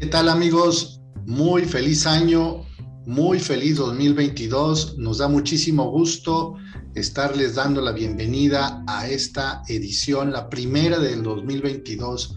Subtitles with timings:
[0.00, 1.02] ¿Qué tal amigos?
[1.26, 2.64] Muy feliz año,
[3.04, 4.96] muy feliz 2022.
[4.96, 6.54] Nos da muchísimo gusto
[6.94, 12.34] estarles dando la bienvenida a esta edición, la primera del 2022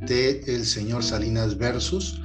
[0.00, 2.20] de El Señor Salinas Versus,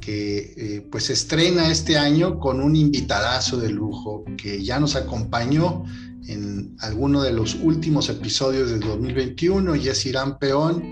[0.00, 5.84] que eh, pues estrena este año con un invitadazo de lujo que ya nos acompañó
[6.26, 10.82] en alguno de los últimos episodios del 2021 y es Irán Peón,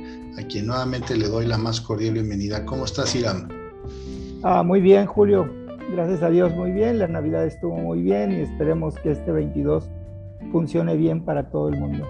[0.41, 2.64] a quien nuevamente le doy la más cordial bienvenida.
[2.64, 3.48] ¿Cómo estás, Irán?
[4.42, 5.48] Ah, muy bien, Julio.
[5.92, 6.98] Gracias a Dios, muy bien.
[6.98, 9.88] La Navidad estuvo muy bien y esperemos que este 22
[10.50, 12.06] funcione bien para todo el mundo.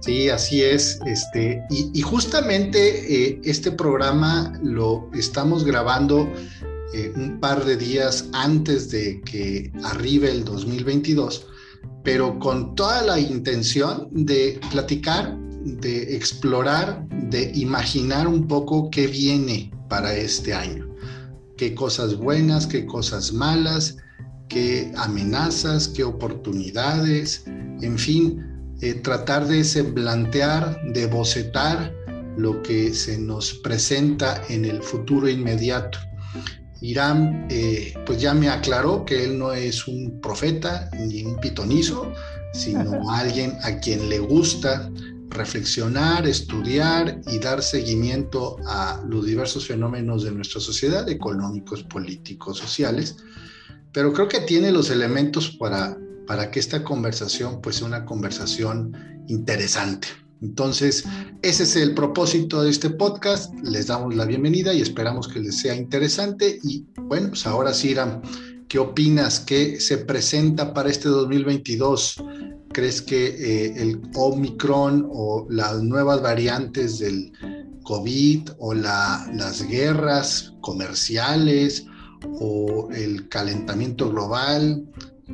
[0.00, 1.00] Sí, así es.
[1.06, 6.28] Este, y, justamente eh, este programa lo estamos grabando
[6.94, 11.48] eh, un par de días antes de que arribe el 2022
[12.04, 19.72] pero con toda la intención de platicar, de explorar, de imaginar un poco qué viene
[19.88, 20.88] para este año,
[21.56, 23.96] qué cosas buenas, qué cosas malas,
[24.48, 27.44] qué amenazas, qué oportunidades,
[27.80, 28.44] en fin,
[28.80, 31.94] eh, tratar de plantear, de bocetar
[32.36, 35.98] lo que se nos presenta en el futuro inmediato.
[36.80, 42.12] Irán eh, pues ya me aclaró que él no es un profeta ni un pitonizo,
[42.52, 44.90] sino alguien a quien le gusta
[45.34, 53.16] reflexionar, estudiar y dar seguimiento a los diversos fenómenos de nuestra sociedad, económicos, políticos, sociales.
[53.92, 58.96] Pero creo que tiene los elementos para, para que esta conversación pues sea una conversación
[59.28, 60.08] interesante.
[60.40, 61.04] Entonces,
[61.42, 63.52] ese es el propósito de este podcast.
[63.62, 66.58] Les damos la bienvenida y esperamos que les sea interesante.
[66.62, 68.20] Y bueno, pues ahora sí, Iram,
[68.68, 69.40] ¿qué opinas?
[69.40, 72.16] ¿Qué se presenta para este 2022?
[72.74, 77.32] ¿Crees que eh, el Omicron o las nuevas variantes del
[77.84, 81.86] COVID o las guerras comerciales
[82.40, 84.84] o el calentamiento global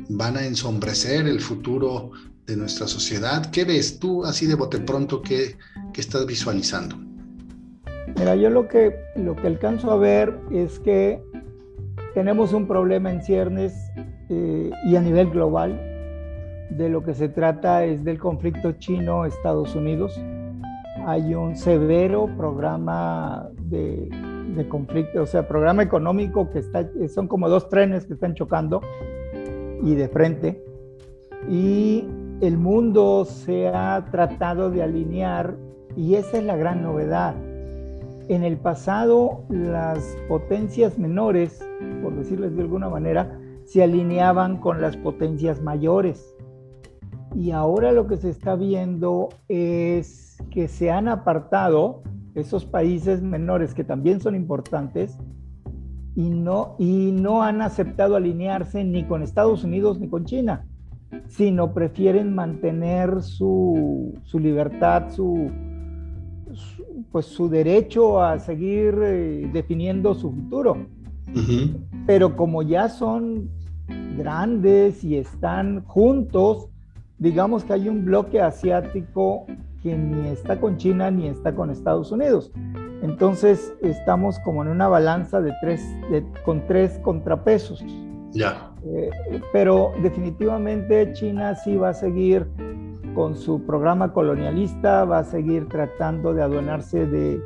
[0.09, 2.11] van a ensombrecer el futuro
[2.45, 3.49] de nuestra sociedad.
[3.51, 5.57] ¿Qué ves tú así de bote pronto que,
[5.95, 6.95] estás visualizando?
[8.17, 11.21] Mira, yo lo que, lo que alcanzo a ver es que
[12.13, 13.73] tenemos un problema en ciernes
[14.29, 15.90] eh, y a nivel global.
[16.77, 20.19] De lo que se trata es del conflicto chino-Estados Unidos.
[21.05, 24.09] Hay un severo programa de,
[24.55, 28.81] de conflicto, o sea, programa económico que está, son como dos trenes que están chocando
[29.83, 30.63] y de frente.
[31.49, 32.05] Y
[32.41, 35.55] el mundo se ha tratado de alinear
[35.95, 37.35] y esa es la gran novedad.
[38.27, 41.59] En el pasado las potencias menores,
[42.01, 46.35] por decirles de alguna manera, se alineaban con las potencias mayores.
[47.35, 52.03] Y ahora lo que se está viendo es que se han apartado
[52.35, 55.17] esos países menores que también son importantes
[56.15, 60.65] y no, y no han aceptado alinearse ni con Estados Unidos ni con China
[61.27, 65.49] sino prefieren mantener su, libertad, su,
[67.11, 70.87] pues su derecho a seguir eh, definiendo su futuro.
[72.05, 73.49] Pero como ya son
[74.17, 76.67] grandes y están juntos,
[77.21, 79.45] digamos que hay un bloque asiático
[79.83, 82.51] que ni está con China ni está con Estados Unidos.
[83.03, 85.85] Entonces estamos como en una balanza de tres,
[86.43, 87.85] con tres contrapesos.
[88.31, 88.71] Ya.
[88.83, 89.11] Eh,
[89.53, 92.47] pero definitivamente China sí va a seguir
[93.13, 97.39] con su programa colonialista, va a seguir tratando de adueñarse de,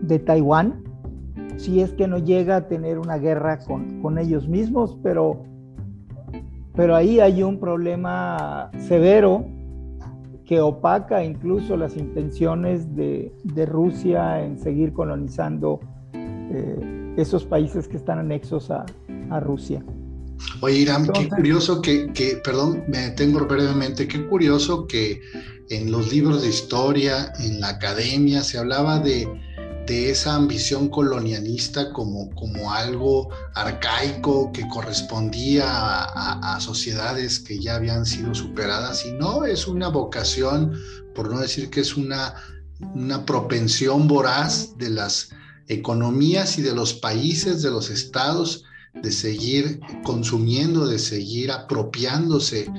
[0.00, 0.84] de Taiwán,
[1.56, 5.42] si es que no llega a tener una guerra con, con ellos mismos, pero,
[6.78, 9.44] pero ahí hay un problema severo
[10.46, 15.80] que opaca incluso las intenciones de, de Rusia en seguir colonizando
[16.14, 18.86] eh, esos países que están anexos a,
[19.28, 19.84] a Rusia.
[20.60, 25.20] Oye, Irán, qué curioso que, que, perdón, me detengo brevemente, qué curioso que
[25.70, 29.26] en los libros de historia, en la academia, se hablaba de,
[29.88, 37.76] de esa ambición colonialista como, como algo arcaico que correspondía a, a, sociedades que ya
[37.76, 40.78] habían sido superadas, y no, es una vocación,
[41.14, 42.34] por no decir que es una,
[42.94, 45.30] una propensión voraz de las
[45.68, 52.70] economías y de los países, de los estados, de seguir consumiendo, de seguir apropiándose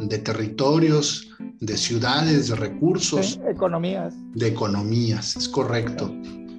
[0.00, 1.28] de territorios,
[1.60, 3.38] de ciudades, de recursos.
[3.46, 4.14] economías.
[4.34, 6.10] De economías, es correcto.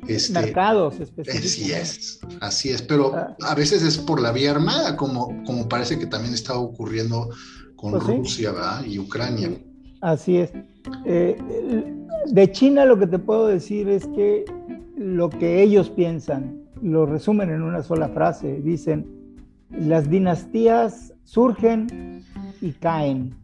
[0.07, 0.96] Este, Mercados
[1.28, 3.36] Así es, así es, pero ah.
[3.42, 7.30] a veces es por la vía armada, como, como parece que también está ocurriendo
[7.75, 8.54] con pues Rusia
[8.86, 9.52] y Ucrania.
[10.02, 10.52] Así es.
[11.06, 11.38] Eh,
[12.28, 14.46] de China lo que te puedo decir es que
[14.98, 18.62] lo que ellos piensan, lo resumen en una sola frase.
[18.62, 19.08] Dicen,
[19.72, 22.24] las dinastías surgen
[22.62, 23.36] y caen,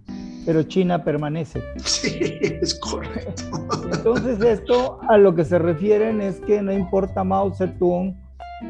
[0.46, 1.62] pero China permanece.
[1.84, 3.44] Sí, es correcto.
[3.92, 8.16] Entonces esto a lo que se refieren es que no importa Mao Zedong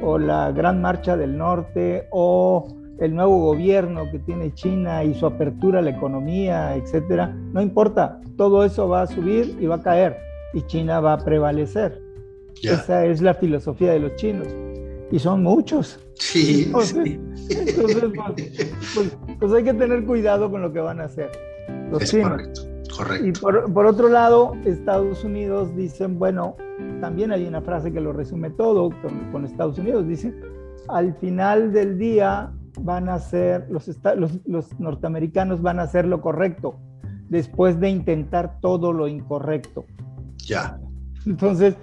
[0.01, 2.67] o la Gran Marcha del Norte o
[2.99, 8.21] el nuevo gobierno que tiene China y su apertura a la economía, etcétera, no importa,
[8.37, 10.17] todo eso va a subir y va a caer
[10.53, 11.99] y China va a prevalecer.
[12.61, 14.47] Esa es la filosofía de los chinos
[15.11, 15.99] y son muchos.
[16.13, 17.17] Sí, entonces,
[17.73, 17.97] pues,
[18.93, 21.31] pues, pues, hay que tener cuidado con lo que van a hacer
[21.91, 22.31] los chinos.
[22.31, 22.61] Correcto,
[22.95, 23.27] correcto.
[23.27, 26.55] Y por, por, otro lado, Estados Unidos dicen, bueno,
[26.99, 30.33] también hay una frase que lo resume todo con, con Estados Unidos, dice,
[30.87, 36.21] al final del día van a ser, los, los, los norteamericanos van a hacer lo
[36.21, 36.79] correcto
[37.29, 39.85] después de intentar todo lo incorrecto.
[40.37, 40.79] Ya.
[41.25, 41.75] Entonces,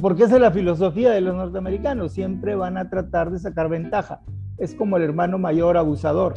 [0.00, 4.22] porque esa es la filosofía de los norteamericanos, siempre van a tratar de sacar ventaja.
[4.56, 6.34] Es como el hermano mayor abusador.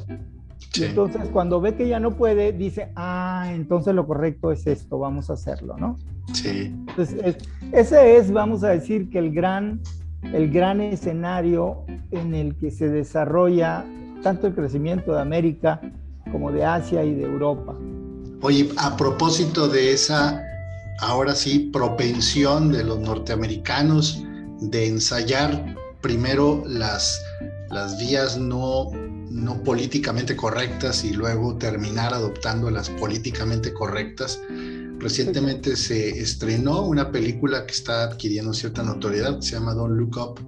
[0.79, 5.29] Entonces cuando ve que ya no puede, dice, ah, entonces lo correcto es esto, vamos
[5.29, 5.97] a hacerlo, ¿no?
[6.33, 6.73] Sí.
[6.87, 7.37] Entonces,
[7.71, 9.81] ese es, vamos a decir, que el gran,
[10.21, 13.85] el gran escenario en el que se desarrolla
[14.21, 15.81] tanto el crecimiento de América
[16.31, 17.75] como de Asia y de Europa.
[18.41, 20.43] Oye, a propósito de esa
[20.99, 24.23] ahora sí, propensión de los norteamericanos
[24.59, 27.21] de ensayar primero las,
[27.69, 28.91] las vías no,
[29.29, 34.39] no políticamente correctas y luego terminar adoptando las políticamente correctas.
[34.99, 40.39] Recientemente se estrenó una película que está adquiriendo cierta notoriedad, se llama Don't Look Up,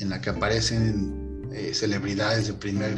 [0.00, 2.96] en la que aparecen eh, celebridades de primer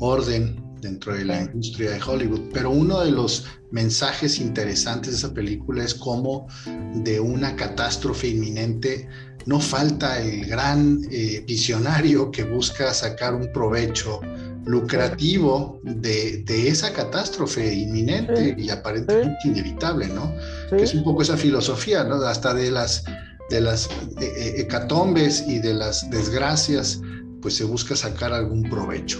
[0.00, 2.50] orden dentro de la industria de Hollywood.
[2.52, 6.48] Pero uno de los mensajes interesantes de esa película es cómo
[6.94, 9.08] de una catástrofe inminente
[9.46, 14.20] no falta el gran eh, visionario que busca sacar un provecho
[14.64, 20.32] lucrativo de, esa catástrofe inminente y aparentemente inevitable, ¿no?
[20.76, 22.16] es un poco esa filosofía, ¿no?
[22.16, 23.04] Hasta de las,
[23.50, 23.88] de las
[24.20, 27.00] eh, hecatombes y de las desgracias,
[27.40, 29.18] pues se busca sacar algún provecho.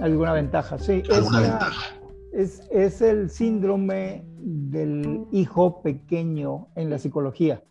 [0.00, 1.02] Alguna ventaja, sí.
[1.10, 1.98] Alguna es ventaja.
[2.70, 7.62] Es, el síndrome del hijo pequeño en la psicología.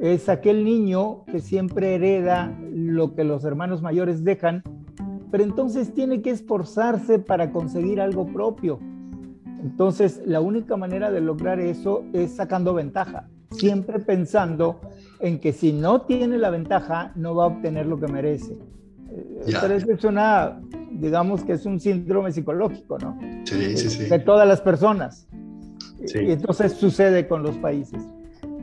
[0.00, 4.62] Es aquel niño que siempre hereda lo que los hermanos mayores dejan,
[5.32, 8.78] pero entonces tiene que esforzarse para conseguir algo propio.
[9.62, 14.78] Entonces, la única manera de lograr eso es sacando ventaja, siempre pensando
[15.20, 18.58] en que si no tiene la ventaja, no va a obtener lo que merece.
[19.46, 20.60] Pero es una,
[20.92, 23.18] digamos que es un síndrome psicológico, ¿no?
[23.44, 24.04] Sí, sí, sí.
[24.04, 25.26] De todas las personas.
[26.14, 28.02] Y entonces sucede con los países.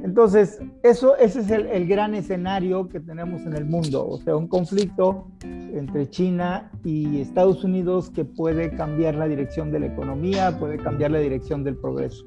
[0.03, 4.47] Entonces, eso, ese es el, gran escenario que tenemos en el mundo, o sea, un
[4.47, 10.77] conflicto entre China y Estados Unidos que puede cambiar la dirección de la economía, puede
[10.77, 12.25] cambiar la dirección del progreso.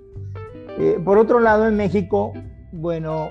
[0.78, 2.32] Eh, por otro lado, en México,
[2.72, 3.30] bueno,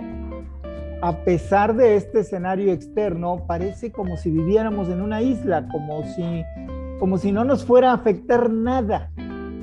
[1.01, 6.43] a pesar de este escenario externo, parece como si viviéramos en una isla, como si,
[6.99, 9.11] como si no nos fuera a afectar nada,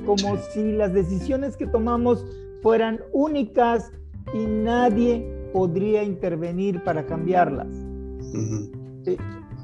[0.05, 2.25] como si las decisiones que tomamos
[2.61, 3.91] fueran únicas
[4.33, 7.67] y nadie podría intervenir para cambiarlas.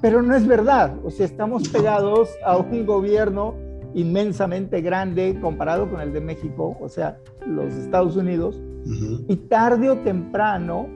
[0.01, 3.55] Pero no es verdad, o sea, estamos pegados a un gobierno
[3.93, 7.17] inmensamente grande comparado con el de México, o sea,
[7.48, 8.62] los Estados Unidos,
[9.27, 10.88] y tarde o temprano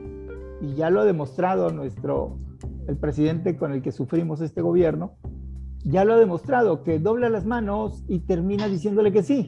[0.62, 2.38] y ya lo ha demostrado nuestro,
[2.88, 5.14] el presidente con el que sufrimos este gobierno,
[5.86, 9.48] ya lo ha demostrado, que dobla las manos y termina diciéndole que sí.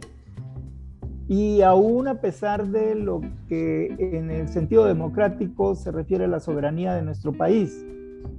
[1.31, 6.41] Y aún a pesar de lo que en el sentido democrático se refiere a la
[6.41, 7.85] soberanía de nuestro país,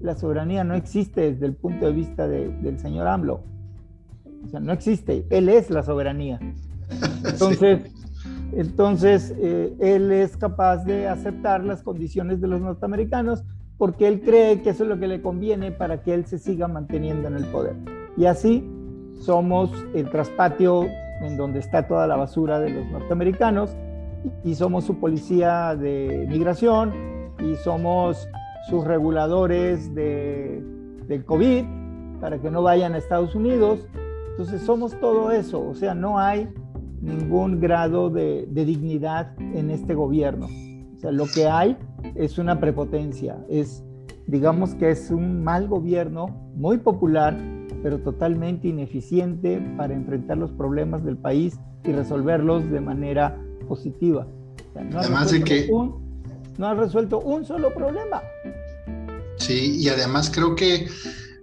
[0.02, 3.40] la soberanía no existe desde el punto de vista del señor AMLO.
[4.44, 6.38] O sea, no existe, él es la soberanía.
[7.24, 7.90] Entonces,
[8.52, 13.42] entonces, eh, él es capaz de aceptar las condiciones de los norteamericanos
[13.78, 16.68] porque él cree que eso es lo que le conviene para que él se siga
[16.68, 17.74] manteniendo en el poder.
[18.18, 18.62] Y así
[19.18, 20.90] somos el traspatio
[21.22, 23.76] en donde está toda la basura de los norteamericanos
[24.44, 26.92] y somos su policía de migración
[27.40, 28.28] y somos
[28.68, 30.62] sus reguladores de,
[31.06, 31.64] del COVID
[32.20, 33.86] para que no vayan a Estados Unidos.
[34.30, 36.48] Entonces somos todo eso, o sea, no hay
[37.02, 40.46] ningún grado de, dignidad en este gobierno.
[40.96, 41.76] O sea, lo que hay
[42.14, 43.84] es una prepotencia, es,
[44.26, 47.36] digamos que es un mal gobierno, muy popular,
[47.82, 53.36] pero totalmente ineficiente para enfrentar los problemas del país y resolverlos de manera
[53.68, 54.26] positiva.
[54.74, 55.68] Además de que...
[55.68, 58.22] no ha resuelto un solo problema.
[59.36, 60.86] Sí, y además creo que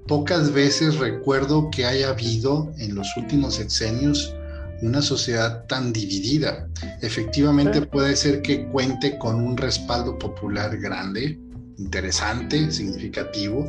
[0.08, 4.34] pocas veces recuerdo que haya habido en los últimos sexenios
[4.82, 6.68] una sociedad tan dividida.
[7.02, 11.38] Efectivamente puede ser que cuente con un respaldo popular grande,
[11.80, 13.66] interesante, significativo,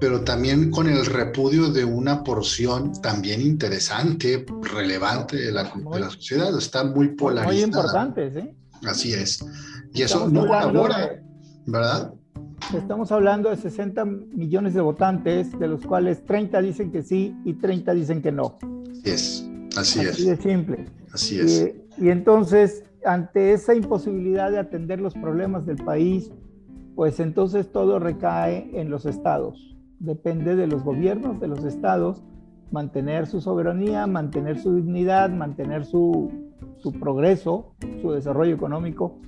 [0.00, 5.70] pero también con el repudio de una porción también interesante, relevante de la,
[6.10, 6.56] sociedad.
[6.58, 7.54] Está muy polarizada.
[7.54, 8.50] Muy importante, sí.
[8.86, 9.44] Así es.
[9.94, 11.22] Y eso no colabora,
[11.66, 12.12] ¿verdad?
[12.76, 17.54] Estamos hablando de 60 millones de votantes, de los cuales 30 dicen que sí y
[17.54, 18.58] 30 dicen que no.
[18.90, 20.10] Así es, así, es.
[20.10, 20.84] Así de simple.
[21.12, 21.72] Así es.
[21.98, 26.32] y entonces, ante esa imposibilidad de atender los problemas del país,
[26.94, 29.76] pues entonces todo recae en los estados.
[29.98, 32.22] Depende de los gobiernos de los estados
[32.74, 36.32] mantener su soberanía, mantener su dignidad, mantener su,
[37.00, 39.20] progreso, su desarrollo económico.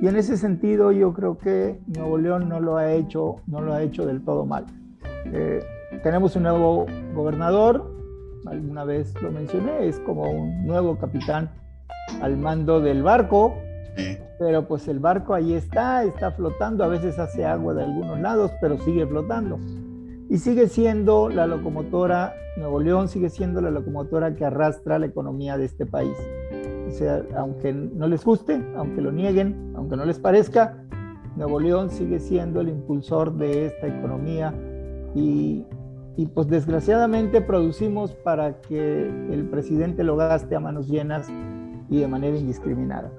[0.00, 3.72] Y en ese sentido yo creo que Nuevo León no lo ha hecho, no lo
[3.72, 4.66] ha hecho del todo mal.
[5.26, 5.60] Eh,
[6.04, 7.92] tenemos un nuevo gobernador,
[8.46, 11.50] alguna vez lo mencioné, es como un nuevo capitán
[12.22, 13.54] al mando del barco,
[14.38, 18.50] pero pues el barco ahí está, está flotando, a veces hace agua de algunos lados,
[18.60, 19.58] pero sigue flotando.
[20.28, 25.58] Y sigue siendo la locomotora, Nuevo León sigue siendo la locomotora que arrastra la economía
[25.58, 26.16] de este país.
[26.88, 30.84] O sea, aunque no les guste, aunque lo nieguen, aunque no les parezca,
[31.36, 34.54] Nuevo León sigue siendo el impulsor de esta economía
[35.14, 35.66] y,
[36.16, 41.28] y pues desgraciadamente producimos para que el presidente lo gaste a manos llenas
[41.88, 43.10] y de manera indiscriminada.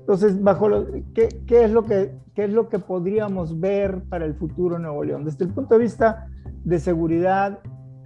[0.00, 0.68] Entonces, bajo
[1.14, 5.04] ¿qué, es lo que, ¿qué es lo que podríamos ver para el futuro de Nuevo
[5.04, 5.24] León?
[5.24, 6.26] Desde el punto de vista
[6.64, 7.60] de seguridad,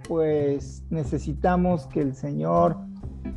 [0.07, 2.77] pues necesitamos que el señor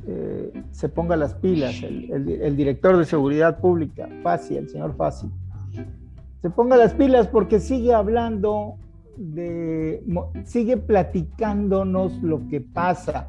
[0.07, 5.31] eh, se ponga las pilas, el, director de seguridad pública, Fasi, el señor Fasi,
[6.43, 8.77] se ponga las pilas porque sigue hablando
[9.17, 10.03] de,
[10.45, 13.27] sigue platicándonos lo que pasa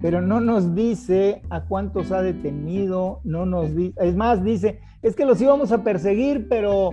[0.00, 5.16] pero no nos dice a cuántos ha detenido, no nos dice, es más, dice, es
[5.16, 6.90] que los íbamos a perseguir, pero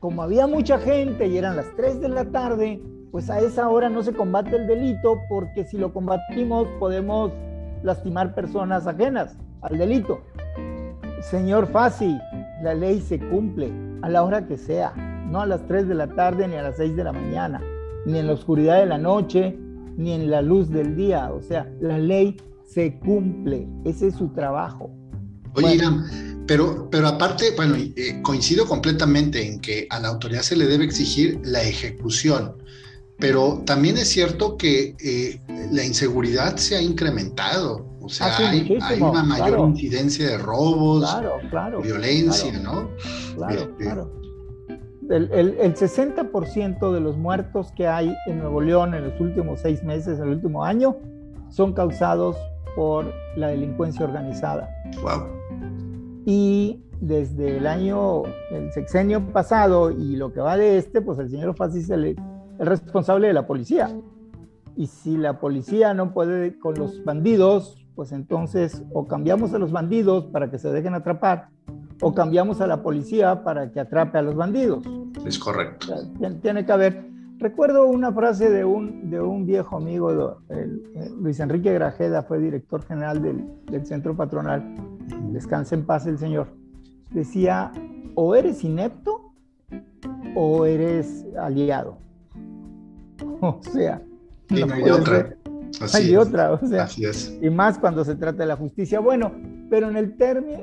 [0.00, 3.88] como había mucha gente y eran las 3 de la tarde, pues a esa hora
[3.88, 7.32] no se combate el delito porque si lo combatimos podemos
[7.82, 10.20] lastimar personas ajenas al delito.
[11.20, 12.18] Señor Fasi,
[12.62, 14.92] la ley se cumple a la hora que sea,
[15.28, 17.60] no a las 3 de la tarde ni a las 6 de la mañana,
[18.06, 19.58] ni en la oscuridad de la noche,
[19.98, 21.30] ni en la luz del día.
[21.32, 24.90] O sea, la ley se cumple, ese es su trabajo.
[25.54, 30.56] Oye, Irán, pero, pero aparte, bueno, eh, coincido completamente en que a la autoridad se
[30.56, 32.54] le debe exigir la ejecución,
[33.18, 35.40] pero también es cierto que eh,
[35.72, 37.86] la inseguridad se ha incrementado.
[38.00, 41.04] O sea, ah, hay, una mayor incidencia de robos,
[41.82, 42.90] violencia, ¿no?
[43.36, 44.18] Claro, este, claro.
[45.08, 49.60] El, el, el 60% de los muertos que hay en Nuevo León en los últimos
[49.60, 50.96] seis meses, el último año,
[51.48, 52.36] son causados
[52.76, 54.68] por la delincuencia organizada.
[55.02, 55.26] Wow.
[56.24, 61.30] Y desde el año, el sexenio pasado y lo que va de este, pues el
[61.30, 62.16] señor Fassi es el,
[62.58, 63.90] responsable de la policía.
[64.76, 69.72] Y si la policía no puede con los bandidos, pues entonces o cambiamos a los
[69.72, 71.48] bandidos para que se dejen atrapar,
[72.00, 74.84] o cambiamos a la policía para que atrape a los bandidos.
[75.24, 75.94] Es correcto.
[76.42, 80.40] tiene que haber Recuerdo una frase de un, de un viejo amigo,
[81.20, 84.74] Luis Enrique Grajeda, fue director general del, Centro Patronal,
[85.30, 86.48] descanse en paz el señor,
[87.12, 87.70] decía,
[88.16, 89.32] o eres inepto
[90.34, 91.98] o eres aliado.
[93.40, 94.02] O sea,
[94.50, 95.36] no hay otra.
[95.94, 96.88] hay otra, o sea,
[97.40, 98.98] y más cuando se trata de la justicia.
[98.98, 99.30] Bueno,
[99.70, 100.14] pero en, el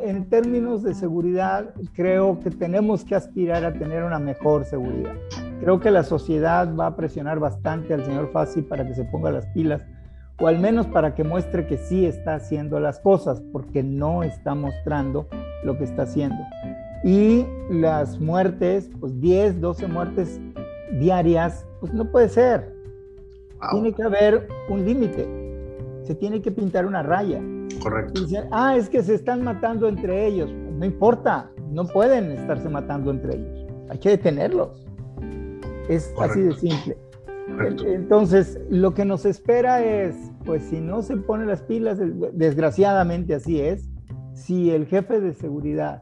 [0.03, 5.13] en términos de seguridad, creo que tenemos que aspirar a tener una mejor seguridad.
[5.59, 9.31] Creo que la sociedad va a presionar bastante al señor Fassi para que se ponga
[9.31, 9.81] las pilas,
[10.39, 14.53] o al menos para que muestre que sí está haciendo las cosas, porque no está
[14.53, 15.27] mostrando
[15.63, 16.43] lo que está haciendo.
[17.03, 20.41] Y las muertes, pues 10, 12 muertes
[20.99, 22.73] diarias, pues no puede ser.
[23.71, 25.27] Tiene que haber un límite.
[26.03, 27.41] Se tiene que pintar una raya.
[27.85, 28.21] Correcto.
[28.51, 30.51] ah, es que se están matando entre ellos.
[30.51, 33.67] No importa, no pueden estarse matando entre ellos.
[33.91, 34.87] Hay que detenerlos.
[35.87, 36.97] Es así de simple.
[37.85, 40.15] Entonces, lo que nos espera es,
[40.45, 41.99] pues si no se ponen las pilas,
[42.33, 43.87] desgraciadamente así es,
[44.33, 46.01] si el jefe de seguridad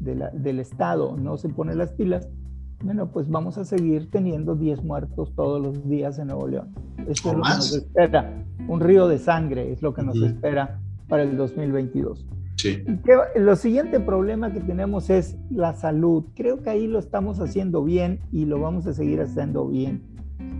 [0.00, 2.28] del Estado no se pone las pilas,
[2.82, 6.74] bueno, pues vamos a seguir teniendo 10 muertos todos los días en Nuevo León.
[7.06, 8.44] Esto es lo que nos espera.
[8.66, 10.79] Un río de sangre es lo que nos espera
[11.10, 12.26] para el 2022.
[12.56, 12.84] Sí.
[13.36, 16.24] lo siguiente problema que tenemos es la salud.
[16.34, 20.02] Creo que ahí lo estamos haciendo bien y lo vamos a seguir haciendo bien.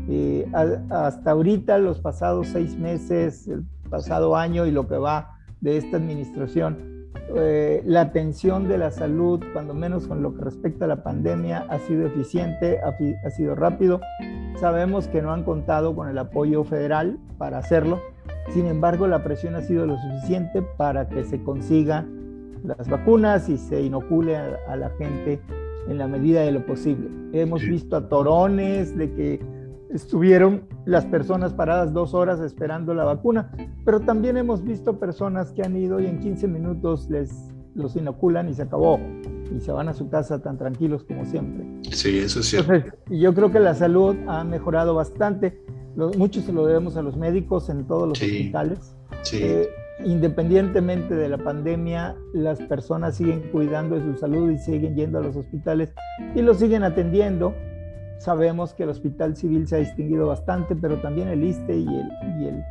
[0.08, 0.46] Eh,
[0.90, 5.98] hasta ahorita, los pasados seis meses, el pasado año y lo que va de esta
[5.98, 6.78] administración,
[7.36, 11.66] eh, la atención de la salud, cuando menos con lo que respecta a la pandemia,
[11.68, 14.00] ha sido eficiente, ha, ha sido rápido.
[14.58, 18.00] Sabemos que no han contado con el apoyo federal para hacerlo.
[18.48, 22.20] Sin embargo, la presión ha sido lo suficiente para que se consigan
[22.64, 25.40] las vacunas y se inocule a, la gente
[25.88, 27.08] en la medida de lo posible.
[27.32, 29.40] Hemos visto a torones de que
[29.90, 33.50] estuvieron las personas paradas dos horas esperando la vacuna,
[33.84, 38.48] pero también hemos visto personas que han ido y en 15 minutos les los inoculan
[38.48, 38.98] y se acabó
[39.54, 41.66] y se van a su casa tan tranquilos como siempre.
[41.90, 42.74] Sí, eso es cierto.
[42.74, 45.60] Entonces, yo creo que la salud ha mejorado bastante.
[45.96, 48.94] Mucho se lo debemos a los médicos en todos los hospitales.
[49.22, 49.38] Sí.
[49.42, 49.68] Eh,
[50.04, 55.22] independientemente de la pandemia, las personas siguen cuidando de su salud y siguen yendo a
[55.22, 55.92] los hospitales
[56.34, 57.54] y los siguen atendiendo
[58.20, 62.08] Sabemos que el Hospital Civil se ha distinguido bastante, pero también el ISTE y el,
[62.38, 62.64] y el,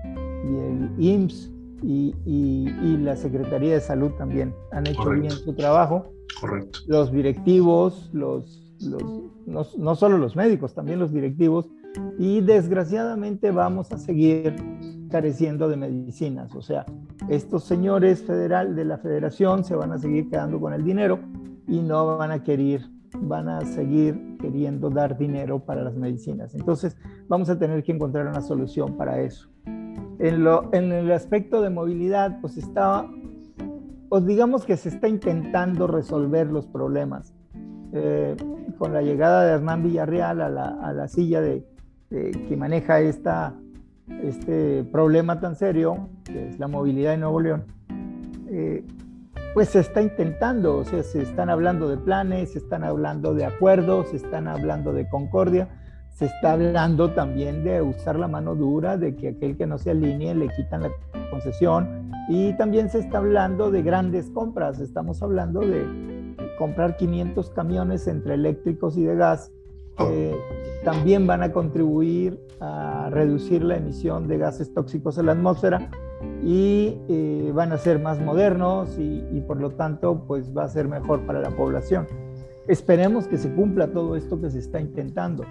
[0.45, 6.13] y el IMSS y, y, la Secretaría de Salud también han hecho bien su trabajo.
[6.39, 6.79] Correcto.
[6.85, 9.01] Los directivos, los, los
[9.47, 11.67] no, no, solo los médicos, también los directivos.
[12.17, 14.55] Y desgraciadamente vamos a seguir
[15.09, 16.53] careciendo de medicinas.
[16.55, 16.85] O sea,
[17.29, 21.19] estos señores federal de la federación se van a seguir quedando con el dinero
[21.67, 22.81] y no van a querer
[23.21, 26.53] van a seguir queriendo dar dinero para las medicinas.
[26.55, 29.49] Entonces, vamos a tener que encontrar una solución para eso.
[29.65, 33.07] En, lo, en el aspecto de movilidad, pues está,
[34.09, 37.33] pues digamos que se está intentando resolver los problemas.
[37.91, 38.35] Eh,
[38.77, 41.65] con la llegada de Hernán Villarreal a la, a la silla de,
[42.09, 43.53] que maneja esta,
[44.23, 47.63] este problema tan serio, que es la movilidad de Nuevo León,
[48.49, 48.83] eh,
[49.53, 53.45] pues se está intentando, o sea, se están hablando de planes, se están hablando de
[53.45, 55.67] acuerdos, se están hablando de concordia,
[56.09, 59.91] se está hablando también de usar la mano dura, de que aquel que no se
[59.91, 60.91] alinee le quitan la
[61.31, 68.07] concesión y también se está hablando de grandes compras, estamos hablando de comprar 500 camiones
[68.07, 69.51] entre eléctricos y de gas,
[69.99, 70.35] eh,
[70.83, 75.89] también van a contribuir a reducir la emisión de gases tóxicos en la atmósfera
[76.43, 80.67] y eh, van a ser más modernos y, y, por lo tanto pues va a
[80.67, 82.07] ser mejor para la población.
[82.67, 85.45] Esperemos que se cumpla todo esto que se está intentando.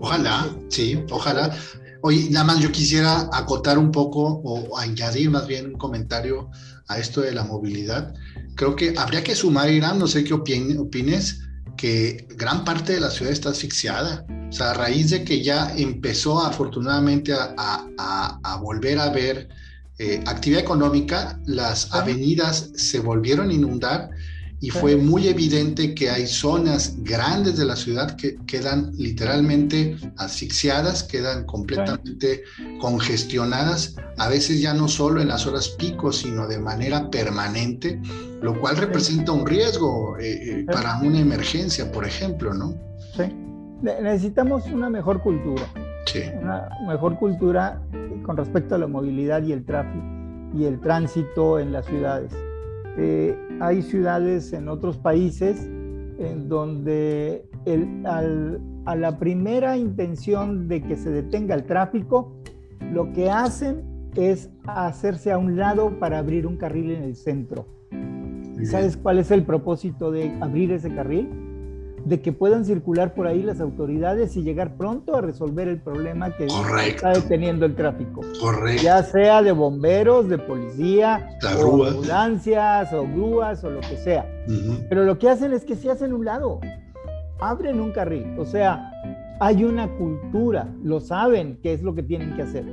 [0.00, 1.54] Ojalá, sí, ojalá.
[2.02, 6.50] Oye, nada más yo quisiera acotar un poco o añadir más bien un comentario
[6.88, 8.14] a esto de la movilidad.
[8.56, 11.40] Creo que habría que sumar, Irán, no sé qué opines,
[11.76, 14.26] que gran parte de la ciudad está asfixiada.
[14.48, 19.48] O sea, a raíz de que ya empezó afortunadamente a, a, a volver a ver
[19.98, 24.10] eh, actividad económica, las avenidas se volvieron a inundar
[24.64, 31.02] y fue muy evidente que hay zonas grandes de la ciudad que quedan literalmente asfixiadas,
[31.02, 32.44] quedan completamente
[32.80, 38.00] congestionadas, a veces ya no solo en las horas pico, sino de manera permanente,
[38.40, 42.74] lo cual representa un riesgo eh, eh, para una emergencia, por ejemplo, ¿no?
[43.14, 43.24] Sí.
[43.82, 45.66] Necesitamos una mejor cultura.
[46.06, 46.22] Sí.
[46.40, 47.82] Una mejor cultura
[48.24, 50.02] con respecto a la movilidad y el tráfico
[50.56, 52.32] y el tránsito en las ciudades.
[52.96, 55.68] Eh, hay ciudades en otros países
[56.18, 58.02] en donde el,
[58.84, 62.32] a la primera intención de que se detenga el tráfico,
[62.92, 63.82] lo que hacen
[64.14, 67.66] es hacerse a un lado para abrir un carril en el centro.
[68.62, 71.28] ¿Sabes cuál es el propósito de abrir ese carril?
[72.04, 76.34] De que puedan circular por ahí las autoridades y llegar pronto a resolver el problema
[76.36, 78.20] que está deteniendo el tráfico.
[78.40, 78.82] Correcto.
[78.82, 81.28] Ya sea de bomberos, de policía,
[81.62, 84.28] o ambulancias, o grúas, o lo que sea.
[84.88, 86.60] Pero lo que hacen es que se hacen un lado,
[87.40, 88.38] abren un carril.
[88.38, 88.90] O sea,
[89.40, 92.64] hay una cultura, lo saben qué es lo que tienen que hacer.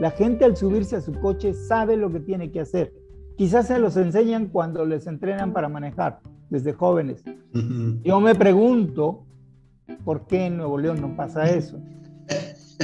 [0.00, 2.92] La gente al subirse a su coche sabe lo que tiene que hacer.
[3.40, 7.24] Quizás se los enseñan cuando les entrenan para manejar desde jóvenes.
[8.04, 9.24] Yo me pregunto
[10.04, 11.80] por qué en Nuevo León no pasa eso.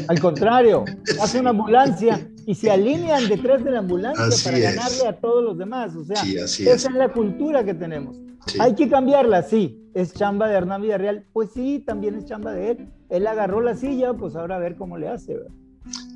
[0.08, 0.86] Al contrario,
[1.20, 5.58] hace una ambulancia y se alinean detrás de la ambulancia para ganarle a todos los
[5.58, 5.94] demás.
[5.94, 6.90] O sea, esa es.
[6.90, 8.18] la cultura que tenemos.
[8.58, 9.90] Hay que cambiarla, sí.
[9.92, 11.26] ¿Es chamba de Hernán Villarreal?
[11.34, 12.88] Pues sí, también es chamba de él.
[13.10, 15.36] Él agarró la silla, pues ahora a ver cómo le hace.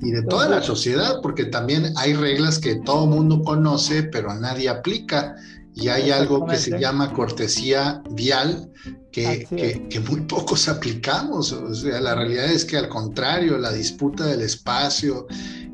[0.01, 4.67] Y de toda la sociedad, porque también hay reglas que todo mundo conoce, pero nadie
[4.67, 5.35] aplica
[5.73, 8.71] y hay algo que se llama cortesía vial
[9.11, 9.47] que,
[9.89, 11.51] que, muy pocos aplicamos.
[11.51, 15.27] O sea, la realidad es que al contrario, la disputa del espacio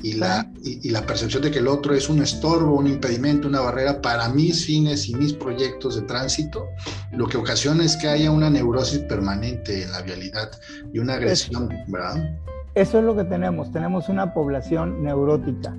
[0.03, 3.61] y la, y, la percepción de que el otro es un estorbo, un impedimento, una
[3.61, 6.67] barrera para mis fines y mis proyectos de tránsito,
[7.11, 10.51] lo que ocasiona es que haya una neurosis permanente en la vialidad
[10.93, 12.37] y una agresión, ¿verdad?
[12.77, 15.75] Eso es lo que tenemos, tenemos una población neurótica.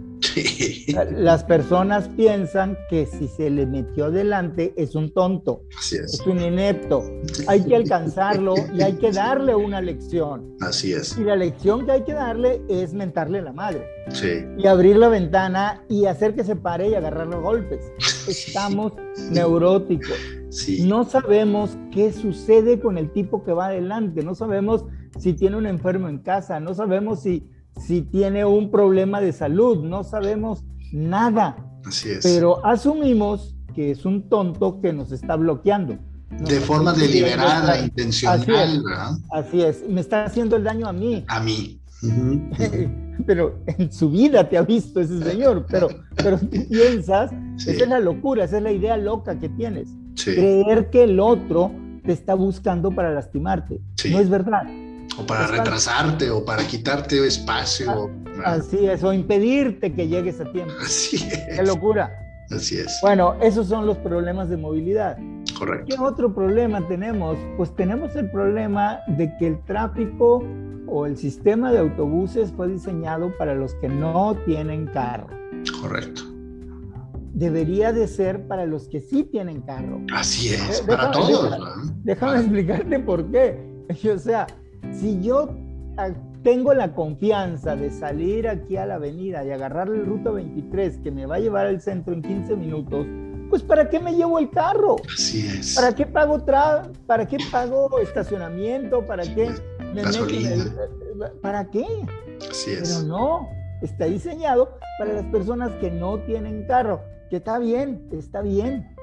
[1.12, 5.62] Las personas piensan que si se le metió delante es un tonto,
[5.92, 6.20] es.
[6.26, 7.02] un inepto.
[7.46, 10.56] Hay que alcanzarlo y hay que darle una lección.
[10.60, 11.16] Así es.
[11.18, 13.84] Y la lección que hay que darle es mentarle la madre.
[14.10, 14.44] Sí.
[14.56, 17.84] Y abrir la ventana y hacer que se pare y agarrar los golpes.
[18.28, 18.92] Estamos
[19.30, 20.16] neuróticos.
[20.50, 20.84] Sí.
[20.86, 24.84] No sabemos qué sucede con el tipo que va adelante, no sabemos
[25.18, 29.84] si tiene un enfermo en casa, no sabemos si, si tiene un problema de salud,
[29.84, 31.56] no sabemos nada.
[31.84, 32.20] Así es.
[32.22, 35.98] Pero asumimos que es un tonto que nos está bloqueando.
[36.30, 39.12] De forma deliberada, intencional, así ¿verdad?
[39.30, 41.24] Así es, me está haciendo el daño a mí.
[41.26, 41.80] A mí.
[43.26, 46.38] pero en su vida te ha visto ese señor, pero, pero
[46.68, 49.88] piensas, esa es la locura, esa es la idea loca que tienes.
[50.22, 51.72] Creer que el otro
[52.04, 53.80] te está buscando para lastimarte.
[54.10, 54.64] No es verdad.
[55.18, 58.10] O para retrasarte o para quitarte espacio.
[58.44, 60.72] Ah, así es, o impedirte que llegues a tiempo.
[60.80, 61.56] Así es.
[61.56, 62.16] Qué locura.
[62.50, 62.98] Así es.
[63.02, 65.18] Bueno, esos son los problemas de movilidad.
[65.58, 65.86] Correcto.
[65.88, 67.36] ¿Qué otro problema tenemos?
[67.56, 70.44] Pues tenemos el problema de que el tráfico
[70.86, 75.28] o el sistema de autobuses fue diseñado para los que no tienen carro.
[75.80, 76.22] Correcto.
[77.34, 80.00] Debería de ser para los que sí tienen carro.
[80.14, 81.56] Así es, para todos.
[82.04, 83.66] Déjame, explicarte por qué.
[84.14, 84.46] O sea,
[84.92, 85.50] si yo
[85.96, 86.10] ah,
[86.42, 91.10] tengo la confianza de salir aquí a la avenida y agarrar el ruta 23 que
[91.10, 93.06] me va a llevar al centro en 15 minutos,
[93.50, 94.96] pues ¿para qué me llevo el carro?
[95.12, 95.74] Así es.
[95.74, 99.06] ¿Para qué pago tra para qué pago estacionamiento?
[99.06, 99.50] ¿Para qué
[99.94, 100.02] me
[101.42, 101.84] ¿Para qué?
[102.48, 102.88] Así es.
[102.88, 103.48] Pero no,
[103.82, 108.94] está diseñado para las personas que no tienen carro, que está bien, está bien,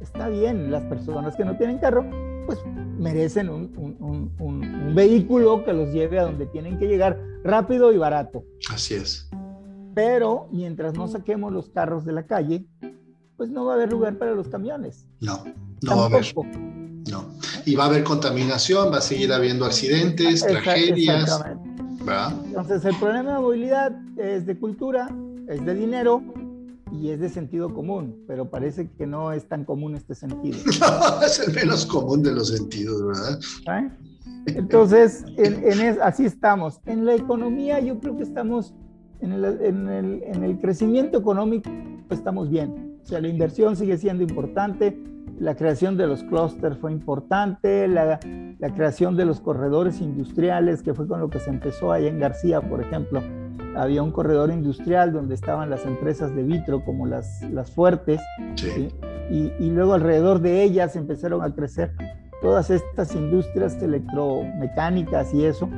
[0.00, 0.70] está bien.
[0.70, 2.04] Las personas que no tienen carro,
[2.48, 2.60] pues
[2.98, 8.42] merecen un, un, vehículo que los lleve a donde tienen que llegar rápido y barato.
[8.70, 9.28] Así es.
[9.94, 12.64] Pero mientras no saquemos los carros de la calle,
[13.36, 15.04] pues no va a haber lugar para los camiones.
[15.20, 15.44] No,
[15.82, 16.24] no va a haber.
[17.10, 17.26] No.
[17.66, 21.44] Y va a haber contaminación, va a seguir habiendo accidentes, tragedias.
[22.46, 25.14] Entonces, el problema de movilidad es de cultura,
[25.48, 26.22] es de dinero
[26.92, 30.58] y es de sentido común, pero parece que no es tan común este sentido.
[30.80, 33.40] No, es el menos común de los sentidos, ¿verdad?
[33.66, 33.90] ¿Eh?
[34.46, 36.80] Entonces, en, así estamos.
[36.86, 38.74] En la economía yo creo que estamos,
[39.20, 41.70] en el, en el, en el crecimiento económico
[42.10, 42.98] estamos bien.
[43.02, 44.98] O sea, la inversión sigue siendo importante,
[45.38, 48.18] la creación de los clústeres fue importante, la,
[48.58, 52.18] la, creación de los corredores industriales, que fue con lo que se empezó allá en
[52.18, 53.22] García, por ejemplo.
[53.76, 58.20] Había un corredor industrial donde estaban las empresas de vitro como las, las fuertes,
[59.30, 61.92] y, y, luego alrededor de ellas empezaron a crecer
[62.40, 65.68] todas estas industrias electromecánicas y eso.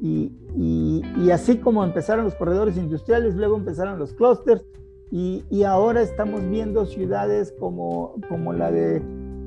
[0.00, 4.62] Y, y, así como empezaron los corredores industriales, luego empezaron los clústeres
[5.10, 9.00] y, ahora estamos viendo ciudades como, como, la de,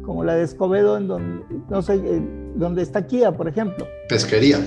[0.03, 2.21] como la de Escobedo, en donde, no sé,
[2.55, 3.85] donde está Kia, por ejemplo.
[4.09, 4.59] Pesquería.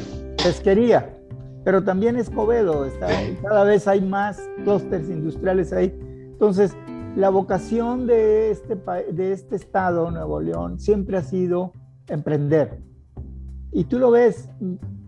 [0.42, 1.16] Pesquería.
[1.64, 3.08] Pero también Escobedo, está,
[3.42, 5.94] cada vez hay más clústeres industriales ahí.
[6.32, 6.74] Entonces,
[7.16, 8.76] la vocación de este,
[9.12, 11.72] de este estado, Nuevo León, siempre ha sido
[12.08, 12.82] emprender.
[13.72, 14.48] Y tú lo ves,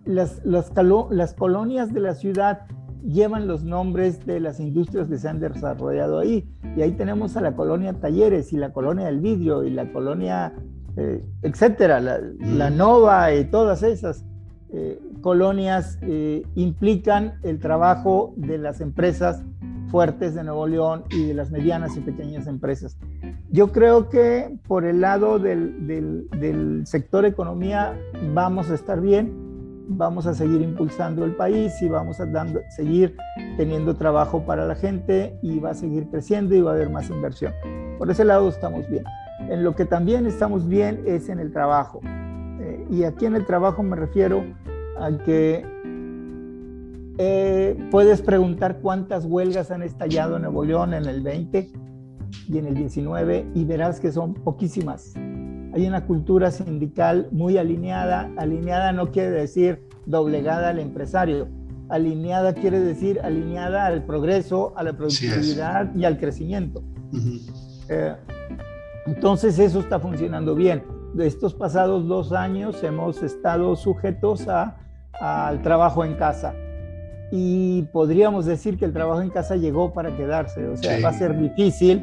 [0.05, 0.73] las, las,
[1.11, 2.67] las colonias de la ciudad
[3.05, 6.49] llevan los nombres de las industrias que se han desarrollado ahí.
[6.77, 10.55] Y ahí tenemos a la colonia Talleres y la colonia del vidrio y la colonia,
[10.97, 14.25] eh, etcétera, la, Nova y todas esas
[14.73, 19.43] eh, colonias eh, implican el trabajo de las empresas
[19.91, 22.97] fuertes de Nuevo León y de las medianas y pequeñas empresas.
[23.51, 27.95] Yo creo que por el lado del, sector economía
[28.35, 29.53] vamos a estar bien
[29.89, 32.27] vamos a seguir impulsando el país y vamos a
[32.71, 33.17] seguir
[33.57, 37.11] teniendo trabajo para la gente y va a seguir creciendo y va a haber más
[37.11, 37.53] inversión.
[37.99, 39.05] Por ese lado estamos bien.
[39.51, 42.01] En lo que también estamos bien es en el trabajo.
[42.93, 44.45] Y aquí en el trabajo me refiero
[45.01, 45.65] a que
[47.19, 51.73] eh, puedes preguntar cuántas huelgas han estallado en Nuevo León en el 20
[52.49, 55.15] y en el 19 y verás que son poquísimas
[55.75, 58.31] hay una cultura sindical muy alineada.
[58.37, 61.49] Alineada no quiere decir doblegada al empresario.
[61.89, 66.83] Alineada quiere decir alineada al progreso, a la productividad y al crecimiento.
[67.89, 68.15] Eh,
[69.07, 70.83] entonces eso está funcionando bien.
[71.15, 74.79] De estos pasados dos años hemos estado sujetos a,
[75.13, 76.55] al trabajo en casa.
[77.31, 81.13] y podríamos decir que el trabajo en casa llegó para quedarse, o sea, va a
[81.15, 82.03] ser difícil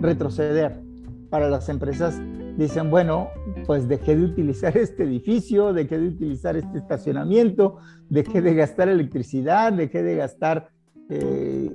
[0.00, 0.80] retroceder
[1.28, 2.20] para las empresas.
[2.56, 3.30] Dicen, bueno,
[3.66, 9.72] pues dejé de utilizar este edificio, dejé de utilizar este estacionamiento, dejé de gastar electricidad,
[9.72, 10.70] dejé de gastar,
[11.08, 11.72] eh,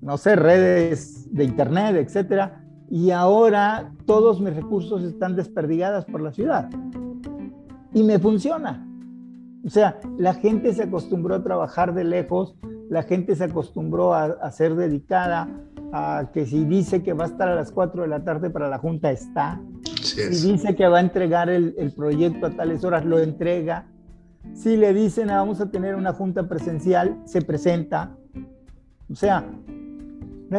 [0.00, 6.32] no sé, redes de internet, etcétera, y ahora todos mis recursos están desperdigados por la
[6.32, 6.68] ciudad.
[7.92, 8.86] Y me funciona.
[9.64, 12.54] O sea, la gente se acostumbró a trabajar de lejos,
[12.90, 15.48] la gente se acostumbró a, ser dedicada,
[15.92, 18.68] a que si dice que va a estar a las 4 de la tarde para
[18.68, 19.60] la junta, está.
[20.02, 23.86] Si dice que va a entregar el, el, proyecto a tales horas, lo entrega.
[24.52, 28.14] Si le dicen ah, vamos a tener una junta presencial, se presenta.
[29.10, 29.46] O sea,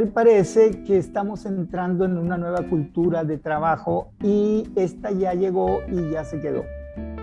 [0.02, 5.80] me parece que estamos entrando en una nueva cultura de trabajo y esta ya llegó
[5.88, 6.66] y ya se quedó.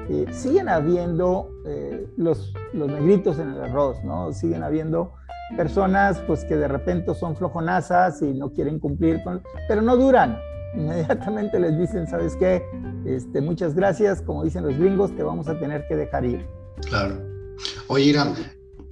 [0.09, 4.33] Eh, siguen habiendo eh, los, los negritos en el arroz, ¿no?
[4.33, 5.13] Siguen habiendo
[5.55, 10.39] personas pues que de repente son flojonazas y no quieren cumplir con, pero no duran.
[10.75, 12.63] Inmediatamente les dicen, ¿sabes qué?
[13.05, 16.47] Este, muchas gracias, como dicen los gringos, te vamos a tener que dejar ir.
[16.89, 17.21] Claro.
[17.89, 18.35] Oye, Iram,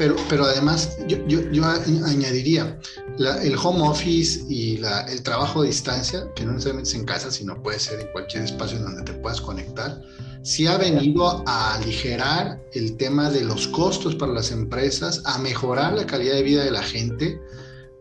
[0.01, 2.79] pero, pero además yo, yo, yo añadiría
[3.21, 7.31] el home office y la, el trabajo a distancia, que no necesariamente es en casa,
[7.31, 10.01] sino puede ser en cualquier espacio en donde te puedas conectar
[10.43, 15.95] sí ha venido a aligerar el tema de los costos para las empresas, a mejorar
[15.95, 17.41] la calidad de vida de la gente,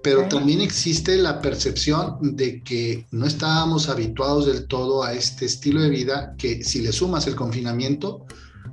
[0.02, 5.82] pero también existe la percepción de que no estábamos habituados del todo a este estilo
[5.82, 8.26] de vida que si le sumas el confinamiento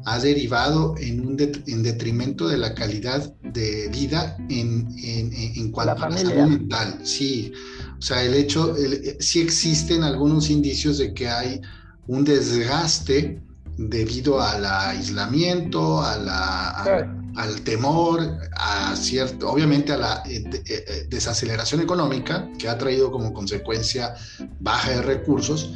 [0.06, 6.04] ha derivado en un en detrimento de la calidad de vida en, en, en cuanto
[6.04, 7.00] a la salud mental.
[7.02, 7.52] Sí,
[7.98, 8.74] o sea, el hecho,
[9.18, 11.60] sí existen algunos indicios de que hay
[12.06, 13.42] un desgaste
[13.76, 21.06] debido al aislamiento, a la, al temor, a cierto, obviamente a la eh, eh, eh,
[21.08, 24.14] desaceleración económica que ha traído como consecuencia
[24.60, 25.72] baja de recursos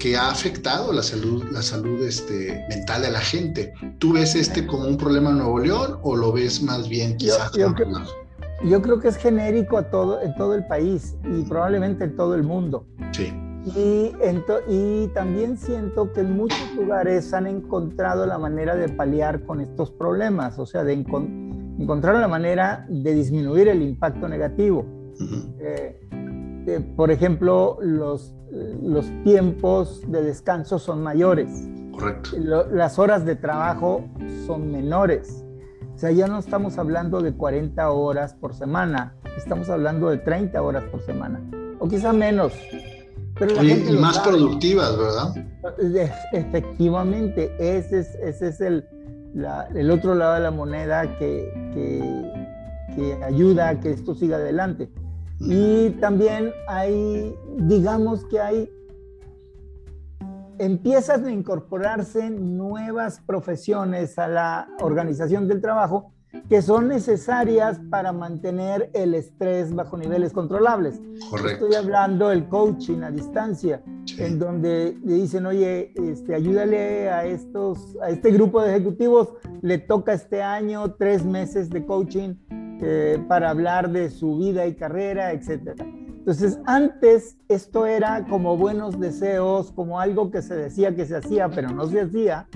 [0.00, 3.72] que ha afectado la salud, la salud este, mental de la gente.
[3.98, 7.52] ¿Tú ves este como un problema en Nuevo León o lo ves más bien quizás?
[7.52, 7.88] Yo, creo,
[8.64, 12.34] yo creo que es genérico a todo, en todo el país y probablemente en todo
[12.34, 12.86] el mundo.
[13.12, 13.30] Sí.
[13.76, 14.12] Y,
[14.68, 19.90] y, también siento que en muchos lugares han encontrado la manera de paliar con estos
[19.90, 24.86] problemas, o sea, de encontrar la manera de disminuir el impacto negativo.
[25.60, 26.00] Eh,
[26.66, 28.34] eh, por ejemplo, los,
[28.82, 31.48] los tiempos de descanso son mayores.
[31.92, 32.30] Correcto.
[32.72, 34.04] las horas de trabajo
[34.46, 35.44] son menores.
[35.94, 40.62] O sea, ya no estamos hablando de 40 horas por semana, estamos hablando de 30
[40.62, 41.42] horas por semana,
[41.78, 42.54] o quizá menos
[43.88, 46.14] y más productivas, ¿verdad?
[46.32, 48.86] Efectivamente, ese es, ese es el,
[49.74, 54.90] el otro lado de la moneda que, que, que, ayuda a que esto siga adelante.
[55.40, 58.70] Y también hay, digamos que hay,
[60.58, 66.12] empiezan a incorporarse nuevas profesiones a la organización del trabajo
[66.50, 71.00] que son necesarias para mantener el estrés bajo niveles controlables.
[71.30, 71.66] Correcto.
[71.66, 73.80] Estoy hablando del coaching a distancia,
[74.18, 79.28] en donde le dicen, oye, este, ayúdale a, estos, a este grupo de ejecutivos,
[79.62, 84.74] le toca este año tres meses de coaching eh, para hablar de su vida y
[84.74, 85.80] carrera, etc.
[85.80, 91.48] Entonces, antes esto era como buenos deseos, como algo que se decía que se hacía,
[91.48, 92.48] pero no se hacía,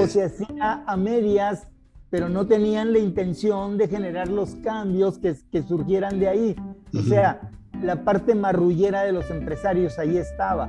[0.00, 1.66] o se hacía a medias
[2.10, 6.56] pero no tenían la intención de generar los cambios que, que surgieran de ahí.
[6.92, 7.50] O sea,
[7.82, 10.68] la parte marrullera de los empresarios ahí estaba.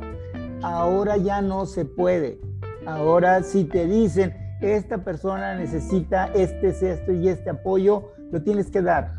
[0.62, 2.40] Ahora ya no se puede.
[2.86, 8.82] Ahora si te dicen, esta persona necesita este, esto y este apoyo, lo tienes que
[8.82, 9.16] dar.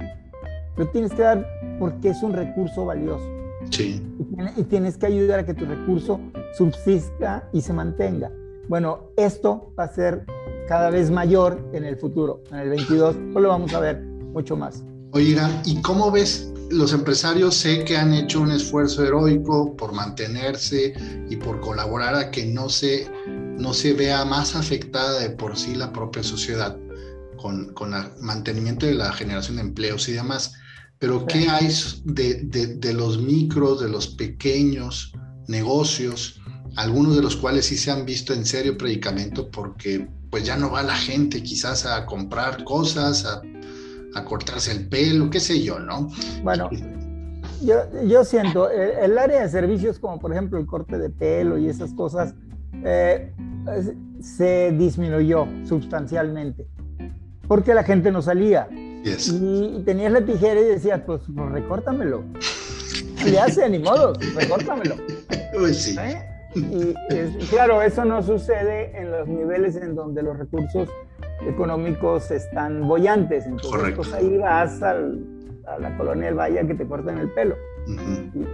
[0.76, 1.46] Lo tienes que dar
[1.78, 3.24] porque es un recurso valioso.
[3.70, 4.02] Sí.
[4.56, 6.20] Y tienes que ayudar a que tu recurso
[6.54, 8.30] subsista y se mantenga.
[8.68, 10.24] Bueno, esto va a ser
[10.68, 12.42] cada vez mayor en el futuro.
[12.50, 14.82] En el 22 pues lo vamos a ver mucho más.
[15.12, 16.50] Oye, ¿y cómo ves?
[16.70, 20.94] Los empresarios sé que han hecho un esfuerzo heroico por mantenerse
[21.28, 23.10] y por colaborar a que no se,
[23.58, 26.78] no se vea más afectada de por sí la propia sociedad
[27.36, 30.54] con, con el mantenimiento de la generación de empleos y demás.
[30.98, 31.68] Pero ¿qué hay
[32.04, 35.12] de, de, de los micros, de los pequeños
[35.48, 36.40] negocios,
[36.76, 40.70] algunos de los cuales sí se han visto en serio predicamento porque pues ya no
[40.70, 43.26] va la gente quizás a comprar cosas,
[44.14, 46.08] a, cortarse el pelo, qué sé yo, ¿no?
[46.42, 46.70] Bueno,
[47.62, 47.74] yo,
[48.06, 51.92] yo siento, el, área de servicios como por ejemplo el corte de pelo y esas
[51.92, 52.34] cosas,
[52.82, 53.34] eh,
[54.22, 56.66] se disminuyó sustancialmente,
[57.46, 58.68] porque la gente no salía.
[58.72, 62.24] Y, tenías la tijera y decías, pues, pues recórtamelo.
[63.26, 64.96] Le hace, ni modo, recórtamelo.
[65.60, 65.94] Uy, sí.
[65.98, 66.31] ¿Eh?
[66.54, 66.94] Y
[67.50, 70.88] claro, eso no sucede en los niveles en donde los recursos
[71.46, 73.46] económicos están bollantes.
[73.46, 74.94] Entonces, pues ahí vas a
[75.78, 77.56] la colonia del Valle que te corten el pelo.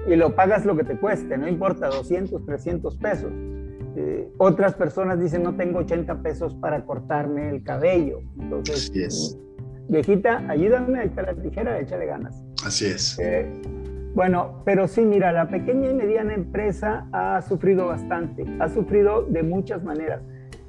[0.06, 3.30] y, lo pagas lo que te cueste, no importa, 200, 300 pesos.
[3.96, 8.20] Eh, otras personas dicen, no tengo 80 pesos para cortarme el cabello.
[8.38, 9.36] Entonces,
[9.88, 12.42] viejita, ayúdame, ahí está la tijera, échale ganas.
[12.64, 13.18] Así es.
[13.18, 13.50] Eh,
[14.18, 19.44] bueno, pero sí, mira, la pequeña y mediana empresa ha sufrido bastante, ha sufrido de
[19.44, 20.22] muchas maneras.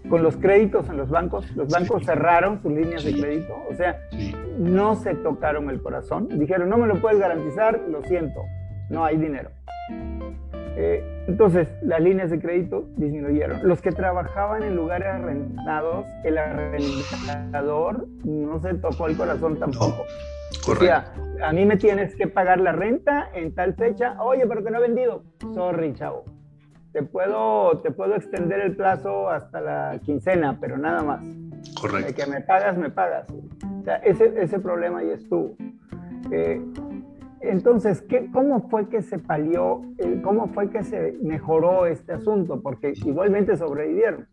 [0.07, 4.01] Con los créditos en los bancos, los bancos cerraron sus líneas de crédito, o sea,
[4.59, 6.27] no se tocaron el corazón.
[6.37, 8.39] Dijeron, no me lo puedes garantizar, lo siento,
[8.91, 9.49] no hay dinero.
[10.77, 13.67] Eh, entonces, las líneas de crédito disminuyeron.
[13.67, 20.03] Los que trabajaban en lugares arrendados, el arrendador no se tocó el corazón tampoco.
[20.63, 21.28] Correcto.
[21.41, 24.21] A mí me tienes que pagar la renta en tal fecha.
[24.21, 25.23] Oye, pero que no he vendido.
[25.53, 26.23] Sorry, chavo.
[26.91, 31.21] Te puedo, te puedo extender el plazo hasta la quincena, pero nada más.
[31.79, 32.07] Correcto.
[32.07, 33.27] De que me pagas, me pagas.
[33.31, 35.55] O sea, ese, ese problema ya estuvo.
[36.31, 36.61] Eh,
[37.41, 42.61] entonces, ¿qué, ¿cómo fue que se palió, eh, cómo fue que se mejoró este asunto?
[42.61, 44.27] Porque igualmente sobrevivieron.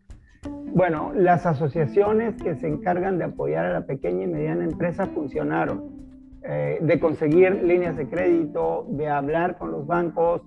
[0.73, 6.06] Bueno, las asociaciones que se encargan de apoyar a la pequeña y mediana empresa funcionaron.
[6.49, 10.43] Eh, de conseguir líneas de crédito, de hablar con los bancos,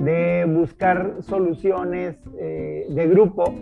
[0.00, 3.52] de buscar soluciones eh, de grupo,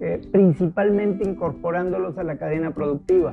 [0.00, 3.32] eh, principalmente incorporándolos a la cadena productiva.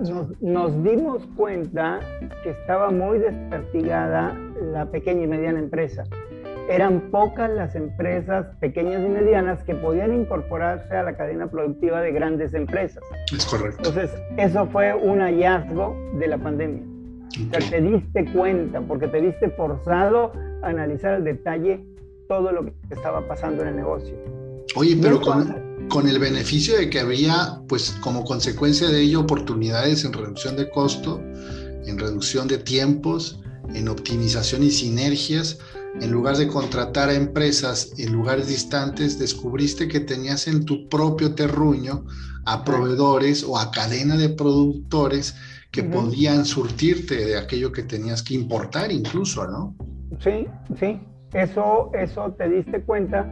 [0.00, 1.98] Nos, nos, dimos cuenta
[2.44, 6.04] que estaba muy despertigada la pequeña y mediana empresa.
[6.68, 12.12] Eran pocas las empresas pequeñas y medianas que podían incorporarse a la cadena productiva de
[12.12, 13.02] grandes empresas.
[13.34, 13.88] Es correcto.
[13.88, 16.91] Entonces, eso fue un hallazgo de la pandemia.
[17.32, 21.84] O sea, te diste cuenta, porque te viste forzado a analizar al detalle
[22.28, 24.14] todo lo que estaba pasando en el negocio.
[24.76, 30.04] Oye, pero con, con, el beneficio de que había, pues como consecuencia de ello, oportunidades
[30.04, 31.20] en reducción de costo,
[31.86, 33.40] en reducción de tiempos,
[33.74, 35.58] en optimización y sinergias,
[36.00, 41.34] en lugar de contratar a empresas en lugares distantes, descubriste que tenías en tu propio
[41.34, 42.04] terruño
[42.46, 45.34] a proveedores o a cadena de productores
[45.72, 49.74] que podían surtirte de aquello que tenías que importar incluso, ¿no?
[50.20, 50.46] Sí,
[50.78, 51.00] sí,
[51.32, 53.26] eso, eso te diste cuenta,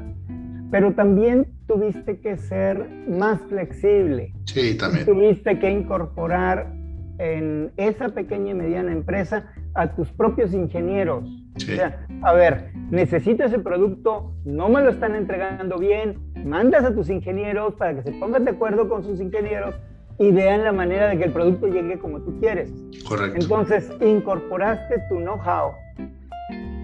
[0.70, 4.32] pero también tuviste que ser más flexible.
[4.46, 5.04] Sí, también.
[5.04, 6.72] Tuviste que incorporar
[7.18, 11.28] en esa pequeña y mediana empresa a tus propios ingenieros.
[11.56, 16.94] O sea, a ver, necesito ese producto, no me lo están entregando bien, mandas a
[16.94, 19.74] tus ingenieros para que se pongan de acuerdo con sus ingenieros
[20.20, 22.70] y vean la manera de que el producto llegue como tú quieres.
[23.08, 23.38] Correcto.
[23.40, 25.72] Entonces, incorporaste tu know-how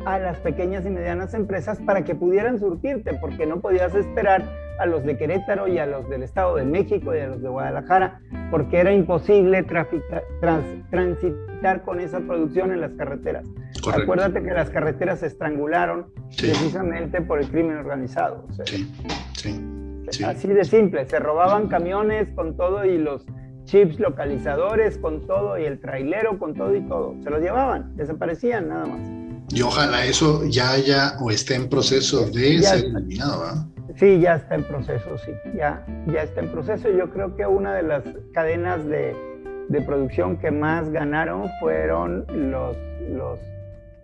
[0.07, 4.43] a las pequeñas y medianas empresas para que pudieran surtirte, porque no podías esperar
[4.79, 7.51] a los de Querétaro y a los del Estado de México y a los de
[7.51, 8.21] Guadalajara,
[8.51, 10.23] porque era imposible transitar
[11.85, 13.47] con esa producción en las carreteras.
[13.83, 14.03] Correcto.
[14.03, 16.07] Acuérdate que las carreteras se estrangularon
[16.39, 18.47] precisamente por el crimen organizado.
[18.65, 18.91] sí,
[19.35, 19.76] sí.
[20.25, 23.27] Así de simple, se robaban camiones con todo y los
[23.65, 27.15] chips localizadores con todo y el trailero con todo y todo.
[27.23, 29.01] Se los llevaban, desaparecían nada más.
[29.51, 33.67] Y ojalá eso ya haya o esté en proceso de ser eliminado, ¿verdad?
[33.97, 36.91] Sí, ya está en proceso, sí, ya, ya está en proceso.
[36.91, 38.03] Yo creo que una de las
[38.35, 39.17] cadenas de,
[39.69, 42.77] de producción que más ganaron fueron los,
[43.11, 43.39] los,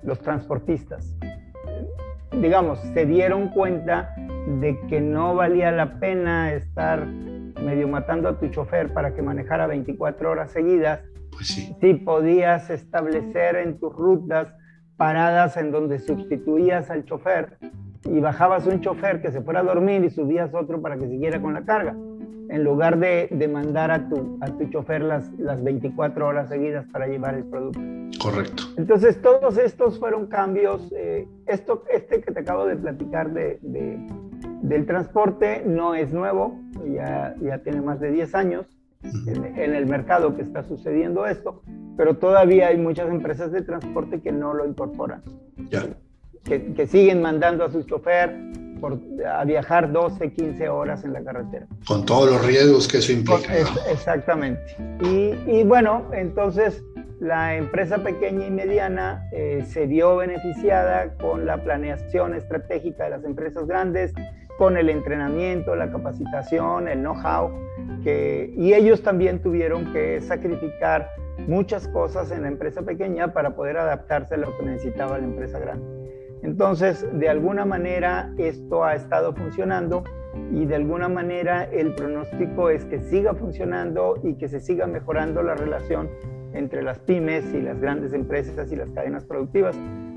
[0.02, 1.14] los transportistas.
[2.40, 4.14] Digamos, se dieron cuenta
[4.46, 9.66] de que no valía la pena estar medio matando a tu chofer para que manejara
[9.66, 11.00] 24 horas seguidas,
[11.30, 11.76] pues sí.
[11.80, 14.54] si podías establecer en tus rutas
[14.96, 17.58] paradas en donde sustituías al chofer
[18.04, 21.40] y bajabas un chofer que se fuera a dormir y subías otro para que siguiera
[21.40, 21.94] con la carga,
[22.48, 26.84] en lugar de, de mandar a tu, a tu chofer las, las 24 horas seguidas
[26.92, 27.80] para llevar el producto.
[28.20, 28.64] Correcto.
[28.76, 30.92] Entonces, todos estos fueron cambios.
[30.96, 33.58] Eh, esto, este que te acabo de platicar de,
[34.62, 38.66] del transporte no es nuevo, ya, ya tiene más de 10 años
[39.02, 41.62] en, el mercado que está sucediendo esto,
[41.96, 45.22] pero todavía hay muchas empresas de transporte que no lo incorporan.
[46.44, 48.36] Que, que, siguen mandando a su chofer
[48.80, 48.98] por,
[49.28, 51.66] a viajar 12, 15 horas en la carretera.
[51.86, 53.52] Con todos los riesgos que eso implica.
[53.90, 54.60] exactamente.
[55.02, 56.82] Y, y, bueno, entonces
[57.22, 63.24] la empresa pequeña y mediana eh, se vio beneficiada con la planeación estratégica de las
[63.24, 64.12] empresas grandes,
[64.58, 67.50] con el entrenamiento, la capacitación, el know-how,
[68.04, 71.08] y ellos también tuvieron que sacrificar
[71.46, 75.58] muchas cosas en la empresa pequeña para poder adaptarse a lo que necesitaba la empresa
[75.58, 75.84] grande.
[76.42, 80.02] Entonces, de alguna manera esto ha estado funcionando
[80.52, 85.42] y de alguna manera el pronóstico es que siga funcionando y que se siga mejorando
[85.42, 86.10] la relación
[86.52, 89.76] entre las pymes y las grandes empresas y las cadenas productivas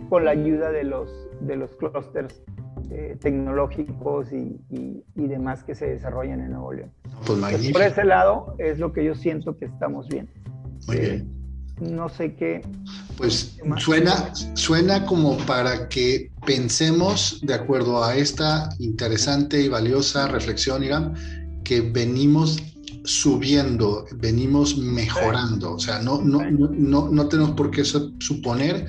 [0.09, 2.43] con la ayuda de los, de los clústeres
[2.91, 6.91] eh, tecnológicos y, y, demás que se desarrollan en Nuevo León.
[7.25, 10.29] Pues por ese lado es lo que yo siento que estamos bien.
[10.88, 11.36] Muy bien.
[11.79, 12.61] No sé qué.
[13.17, 20.83] Pues suena, suena como para que pensemos, de acuerdo a esta interesante y valiosa reflexión,
[20.83, 21.15] Irán,
[21.63, 22.61] que venimos
[23.03, 25.73] subiendo, venimos mejorando.
[25.73, 28.88] O sea, no, no, no, no tenemos por qué suponer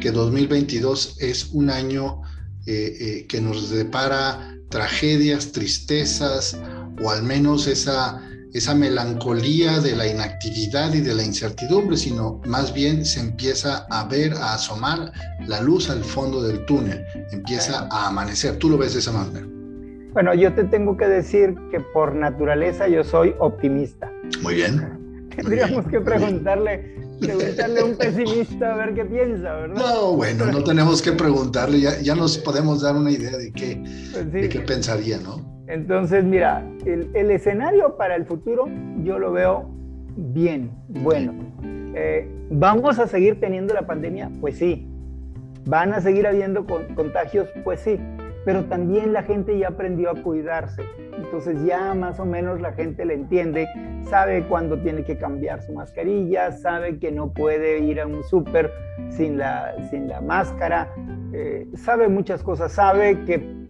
[0.00, 2.22] que 2022 es un año
[2.70, 6.60] eh, eh, que nos depara tragedias, tristezas
[7.02, 12.74] o al menos esa, esa melancolía de la inactividad y de la incertidumbre, sino más
[12.74, 15.12] bien se empieza a ver, a asomar
[15.46, 18.58] la luz al fondo del túnel, empieza a amanecer.
[18.58, 19.46] ¿Tú lo ves de esa manera?
[20.12, 24.12] Bueno, yo te tengo que decir que por naturaleza yo soy optimista.
[24.42, 25.28] Muy bien.
[25.34, 29.76] Tendríamos que preguntarle, preguntarle a un pesimista a ver qué piensa, ¿verdad?
[29.76, 33.82] No, bueno, no tenemos que preguntarle, ya, ya nos podemos dar una idea de qué,
[34.12, 35.46] pues de qué pensaría, ¿no?
[35.66, 38.66] Entonces, mira, el, el, escenario para el futuro
[39.02, 39.70] yo lo veo
[40.16, 41.34] bien, bueno.
[41.94, 44.30] Eh, ¿Vamos a seguir teniendo la pandemia?
[44.40, 44.88] Pues sí.
[45.66, 47.48] ¿Van a seguir habiendo contagios?
[47.64, 47.98] Pues sí
[48.48, 50.82] pero también la gente ya aprendió a cuidarse.
[51.18, 53.68] Entonces ya más o menos la gente le entiende,
[54.08, 58.72] sabe cuándo tiene que cambiar su mascarilla, sabe que no puede ir a un súper
[59.10, 60.90] sin la, sin la máscara,
[61.34, 63.66] eh, sabe muchas cosas, sabe que,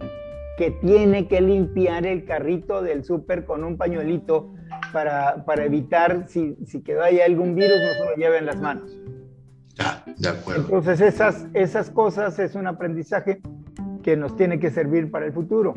[0.57, 4.55] que tiene que limpiar el carrito del súper con un pañuelito
[4.93, 8.61] para, para evitar si, si quedó ahí algún virus no se lo lleve en las
[8.61, 8.97] manos.
[9.75, 10.63] Ya, de acuerdo.
[10.63, 13.41] Entonces esas, esas cosas es un aprendizaje
[14.09, 15.75] que nos tiene que servir para el futuro.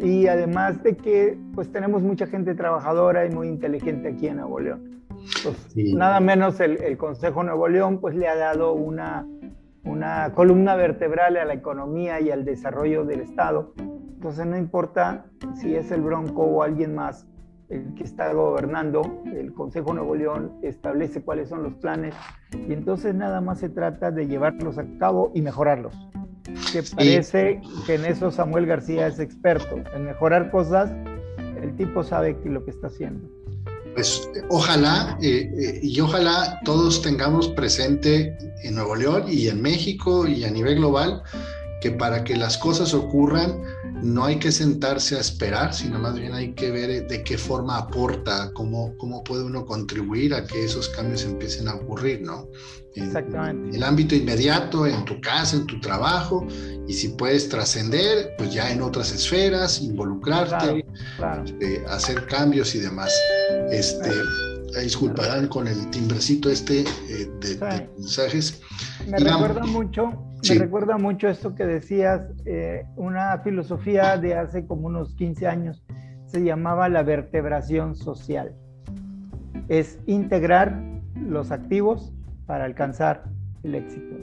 [0.00, 4.58] Y además de que pues tenemos mucha gente trabajadora y muy inteligente aquí en Nuevo
[4.58, 5.04] León.
[5.44, 9.24] Pues, nada menos el, el, Consejo Nuevo León pues le ha dado una,
[9.84, 13.72] una columna vertebral a la economía y al desarrollo del Estado.
[13.78, 17.28] Entonces no importa si es el Bronco o alguien más
[17.68, 22.16] el que está gobernando, el Consejo Nuevo León establece cuáles son los planes
[22.52, 25.94] y entonces nada más se trata de llevarlos a cabo y mejorarlos
[26.72, 30.90] que parece que en eso Samuel García es experto, en mejorar cosas,
[31.62, 33.28] el tipo sabe lo que está haciendo.
[33.94, 40.26] Pues ojalá eh, eh, y ojalá todos tengamos presente en Nuevo León y en México
[40.26, 41.22] y a nivel global
[41.80, 43.62] que para que las cosas ocurran
[44.02, 47.76] no hay que sentarse a esperar, sino más bien hay que ver de qué forma
[47.76, 52.48] aporta, cómo, cómo puede uno contribuir a que esos cambios empiecen a ocurrir, ¿no?
[52.94, 53.68] Exactamente.
[53.68, 56.46] En el ámbito inmediato, en tu casa, en tu trabajo,
[56.88, 60.84] y si puedes trascender, pues ya en otras esferas, involucrarte,
[61.44, 63.12] este, hacer cambios y demás.
[63.70, 64.10] Este,
[64.82, 68.60] disculparán con el timbrecito este eh, de, mensajes.
[69.06, 70.12] Me recuerda mucho,
[70.48, 75.82] me recuerda mucho esto que decías, eh, una filosofía de hace como unos 15 años,
[76.26, 78.54] se llamaba la vertebración social.
[79.68, 80.80] Es integrar
[81.14, 82.12] los activos
[82.46, 83.24] para alcanzar
[83.62, 84.16] el éxito.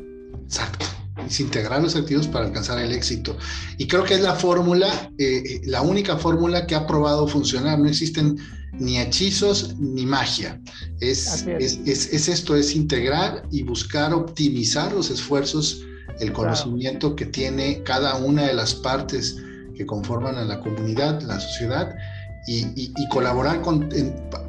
[0.44, 0.86] Exacto.
[1.26, 3.38] Es integrar los activos para alcanzar el éxito.
[3.78, 4.88] Y creo que es la fórmula,
[5.18, 7.80] eh, la única fórmula que ha probado funcionar.
[7.80, 8.38] No existen
[8.74, 10.62] ni hechizos ni magia.
[11.00, 12.28] Es, es.
[12.28, 15.86] esto, es integrar y buscar optimizar los esfuerzos,
[16.20, 19.38] el conocimiento que tiene cada una de las partes
[19.76, 21.96] que conforman a la comunidad, la sociedad,
[22.48, 23.90] y, colaborar con,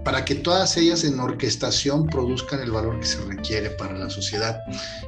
[0.04, 4.61] para que todas ellas en orquestación produzcan el valor que se requiere para la sociedad.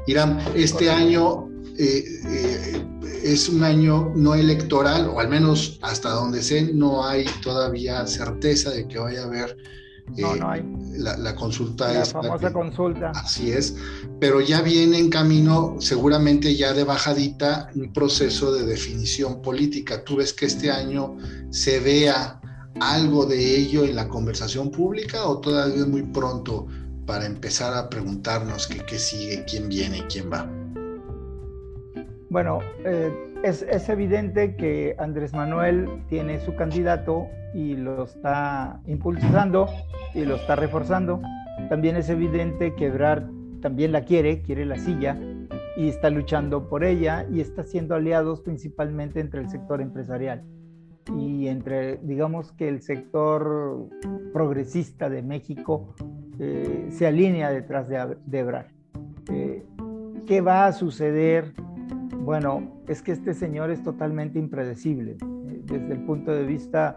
[0.08, 1.48] Irán, este año
[1.78, 2.84] eh, eh,
[3.22, 8.70] es un año no electoral, o al menos hasta donde sé, no hay todavía certeza
[8.70, 9.56] de que vaya a haber
[10.16, 10.62] no, no hay.
[10.98, 11.92] La, consulta.
[11.92, 13.10] La famosa consulta.
[13.14, 13.76] Así es,
[14.18, 20.04] pero ya viene en camino, seguramente ya de bajadita, un proceso de definición política.
[20.04, 21.16] ¿Tú ves que este año
[21.50, 22.40] se vea
[22.80, 26.66] algo de ello en la conversación pública o todavía es muy pronto
[27.06, 30.48] para empezar a preguntarnos qué, sigue, quién viene, quién va?
[32.28, 39.68] Bueno, eh, es, es, evidente que Andrés Manuel tiene su candidato y lo está impulsando
[40.14, 41.20] y lo está reforzando.
[41.68, 43.24] También es evidente que Ebrard
[43.60, 45.18] también la quiere, quiere la silla
[45.76, 50.44] y está luchando por ella y está siendo aliados principalmente entre el sector empresarial
[51.18, 53.88] y entre, digamos que el sector
[54.32, 55.94] progresista de México
[56.38, 58.66] eh, se alinea detrás de, de Ebrard.
[59.30, 59.64] Eh,
[60.26, 61.52] ¿Qué va a suceder?
[62.20, 65.12] Bueno, es que este señor es totalmente impredecible.
[65.12, 66.96] Eh, desde el punto de vista,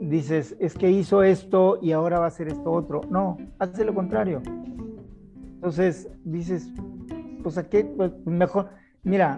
[0.00, 3.00] dices, es que hizo esto y ahora va a hacer esto otro.
[3.10, 4.42] No, hace lo contrario.
[5.54, 6.72] Entonces dices,
[7.42, 8.68] pues aquí, pues mejor,
[9.02, 9.34] mira,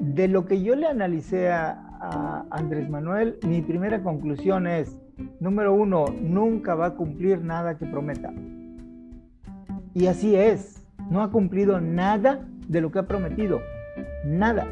[0.00, 1.82] de lo que yo le analicé a,
[2.50, 4.96] Andrés Manuel, mi primera conclusión es,
[5.40, 8.32] número uno, nunca va a cumplir nada que prometa.
[9.94, 13.60] Y así es, no ha cumplido nada de lo que ha prometido,
[14.26, 14.66] nada.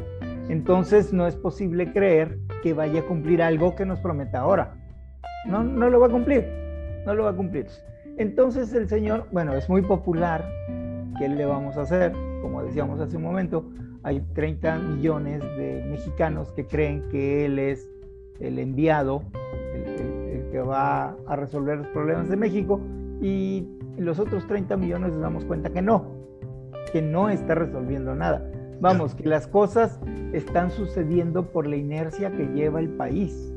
[0.49, 4.75] Entonces no es posible creer que vaya a cumplir algo que nos prometa ahora.
[5.47, 6.45] No, no lo va a cumplir,
[7.05, 7.67] no lo va a cumplir.
[8.17, 10.47] Entonces el Señor, bueno, es muy popular,
[11.17, 12.13] ¿qué le vamos a hacer?
[12.41, 13.65] Como decíamos hace un momento,
[14.03, 17.89] hay 30 millones de mexicanos que creen que Él es
[18.39, 19.23] el enviado,
[19.73, 22.79] el, que va a resolver los problemas de México,
[23.19, 26.05] y los otros 30 millones nos damos cuenta que no,
[26.93, 28.49] que no está resolviendo nada.
[28.81, 29.99] Vamos, que las cosas
[30.33, 33.55] están sucediendo por la inercia que lleva el país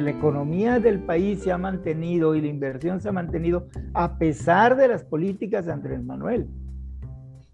[0.00, 4.76] la economía del país se ha mantenido y la inversión se ha mantenido a pesar
[4.76, 6.48] de las políticas de Andrés Manuel.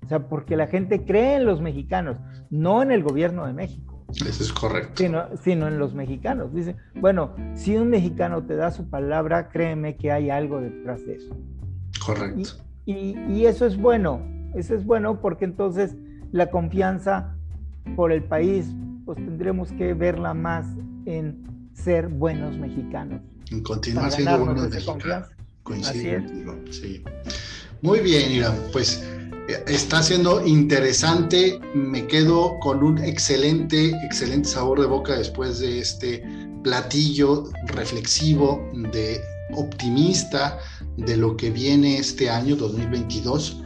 [0.05, 2.19] O sea, porque la gente cree en los mexicanos,
[2.51, 4.05] no en el gobierno de México.
[4.15, 5.03] Eso es correcto.
[5.43, 6.55] Sino, en los mexicanos.
[6.55, 11.15] Dice, bueno, si un mexicano te da su palabra, créeme que hay algo detrás de
[11.15, 11.37] eso.
[12.05, 12.51] Correcto.
[12.85, 14.21] Y, y eso es bueno,
[14.55, 15.97] eso es bueno porque entonces
[16.33, 17.37] la confianza
[17.95, 18.67] por el país,
[19.05, 20.67] pues tendremos que verla más
[21.05, 23.21] en ser buenos mexicanos.
[23.63, 25.29] Continuar siendo buenos mexicanos.
[25.63, 27.03] Coincido contigo, sí.
[27.83, 28.57] Muy bien, Irán.
[28.73, 29.05] Pues
[29.49, 31.61] eh, está siendo interesante.
[31.75, 36.25] Me quedo con un excelente, excelente sabor de boca después de este
[36.63, 39.21] platillo reflexivo, de
[39.55, 40.59] optimista
[40.97, 43.63] de lo que viene este año 2022.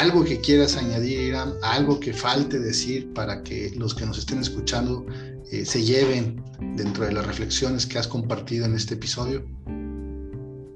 [0.00, 4.38] Algo que quieras añadir, Irán, algo que falte decir para que los que nos estén
[4.38, 5.04] escuchando
[5.52, 6.42] eh, se lleven
[6.76, 9.42] dentro de las reflexiones que has compartido en este episodio?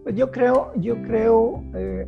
[0.03, 2.07] Pues yo creo, yo creo, eh,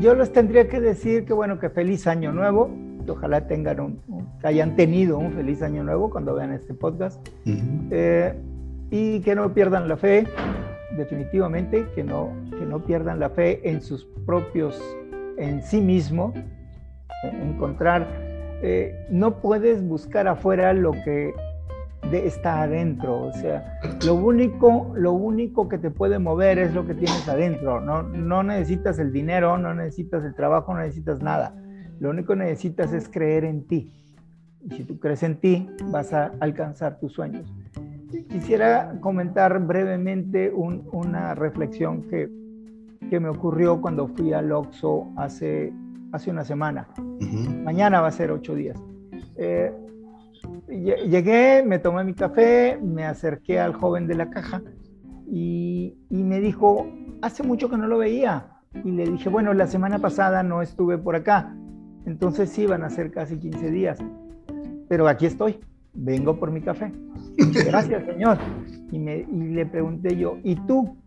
[0.00, 2.70] yo, les tendría que decir que bueno, que feliz año nuevo,
[3.08, 4.00] ojalá tengan un,
[4.40, 8.34] que hayan tenido un feliz año nuevo cuando vean este podcast eh,
[8.90, 10.26] y que no pierdan la fe,
[10.96, 14.78] definitivamente, que no, que no pierdan la fe en sus propios,
[15.38, 16.32] en sí mismo,
[17.22, 18.06] encontrar,
[18.62, 21.32] eh, no puedes buscar afuera lo que
[22.12, 23.20] está adentro.
[23.20, 27.80] O sea, lo único, lo único que te puede mover es lo que tienes adentro.
[27.80, 31.54] No, no necesitas el dinero, no necesitas el trabajo, no necesitas nada.
[32.00, 33.92] Lo único que necesitas es creer en ti.
[34.62, 37.52] Y si tú crees en ti, vas a alcanzar tus sueños.
[38.28, 42.28] Quisiera comentar brevemente una reflexión que,
[43.10, 45.72] que, me ocurrió cuando fui al Oxxo hace,
[46.12, 46.88] hace una semana.
[47.64, 48.78] Mañana va a ser ocho días.
[49.36, 49.72] Eh,
[50.68, 54.62] Llegué, me tomé mi café, me acerqué al joven de la caja
[55.26, 56.86] y, me dijo,
[57.22, 58.50] hace mucho que no lo veía.
[58.84, 61.56] Y le dije, bueno, la semana pasada no estuve por acá,
[62.04, 63.98] entonces sí van a ser casi 15 días.
[64.88, 65.58] Pero aquí estoy,
[65.94, 66.92] vengo por mi café.
[67.66, 68.36] Gracias, señor.
[68.92, 70.97] Y, me, y le pregunté yo, ¿y tú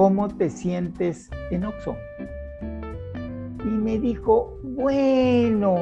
[0.00, 1.94] cómo te sientes en Oxo?
[3.62, 5.76] Y me dijo, bueno,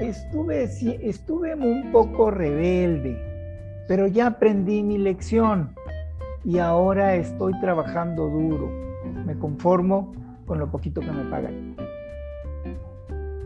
[0.00, 3.18] estuve, estuve un poco rebelde,
[3.86, 5.74] pero ya aprendí mi lección
[6.42, 8.70] y ahora estoy trabajando duro.
[9.26, 10.14] Me conformo
[10.46, 11.76] con lo poquito que me pagan.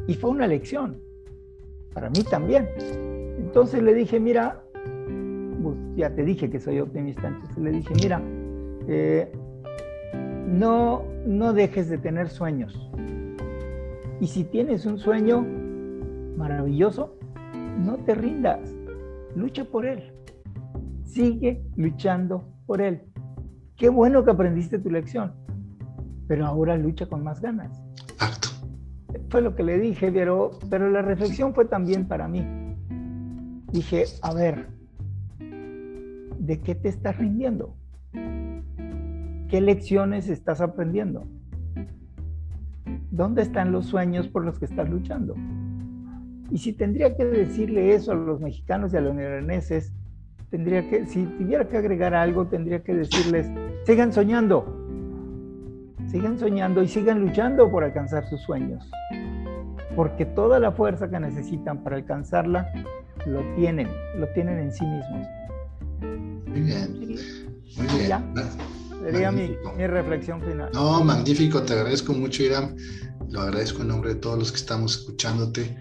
[0.06, 1.02] Y fue una lección,
[1.92, 2.68] para mí también.
[3.36, 4.62] Entonces le dije, mira,
[5.60, 8.22] pues ya te dije que soy optimista, entonces le dije, mira,
[8.86, 9.32] eh,
[10.48, 12.90] no, no dejes de tener sueños.
[14.20, 15.46] Y si tienes un sueño,
[16.36, 17.16] maravilloso,
[17.78, 18.60] no te rindas,
[19.36, 20.12] lucha por él,
[21.04, 23.02] sigue luchando por él.
[23.76, 25.34] Qué bueno que aprendiste tu lección,
[26.26, 27.80] pero ahora lucha con más ganas.
[28.10, 28.48] Exacto.
[29.28, 32.44] Fue lo que le dije, pero, pero la reflexión fue también para mí.
[33.70, 34.68] Dije, a ver,
[36.38, 37.77] ¿de qué te estás rindiendo?
[39.48, 41.26] ¿Qué lecciones estás aprendiendo?
[43.10, 45.34] ¿Dónde están los sueños por los que estás luchando?
[46.50, 49.94] Y si tendría que decirle eso a los mexicanos y a los neerlandeses,
[50.50, 53.50] tendría que, si tuviera que agregar algo, tendría que decirles,
[53.84, 54.66] sigan soñando,
[56.06, 58.90] sigan soñando y sigan luchando por alcanzar sus sueños.
[59.96, 62.70] Porque toda la fuerza que necesitan para alcanzarla,
[63.26, 63.88] lo tienen,
[64.18, 65.26] lo tienen en sí mismos.
[66.46, 66.98] Muy bien.
[67.76, 68.77] Muy bien.
[69.02, 70.70] Sería mi, mi, reflexión final.
[70.72, 72.76] No, magnífico, te agradezco mucho, Irán.
[73.30, 75.76] Lo agradezco en nombre de todos los que estamos escuchándote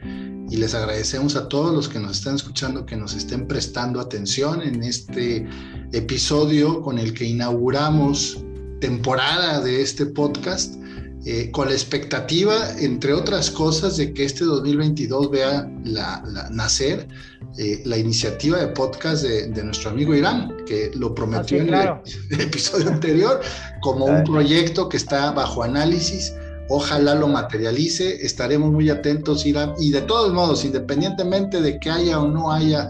[0.49, 4.61] y les agradecemos a todos los que nos están escuchando que nos estén prestando atención
[4.61, 5.47] en este
[5.91, 8.43] episodio con el que inauguramos
[8.79, 10.75] temporada de este podcast.
[11.29, 17.05] Eh, con la expectativa, entre otras cosas, de que este 2022 vea la, nacer
[17.57, 21.89] eh, la iniciativa de podcast de, nuestro amigo Irán, que lo prometió en el,
[22.39, 23.41] episodio anterior,
[23.81, 26.33] como un proyecto que está bajo análisis.
[26.69, 29.73] Ojalá lo materialice, estaremos muy atentos, Irán.
[29.81, 32.89] Y de todos modos, independientemente de que haya o no haya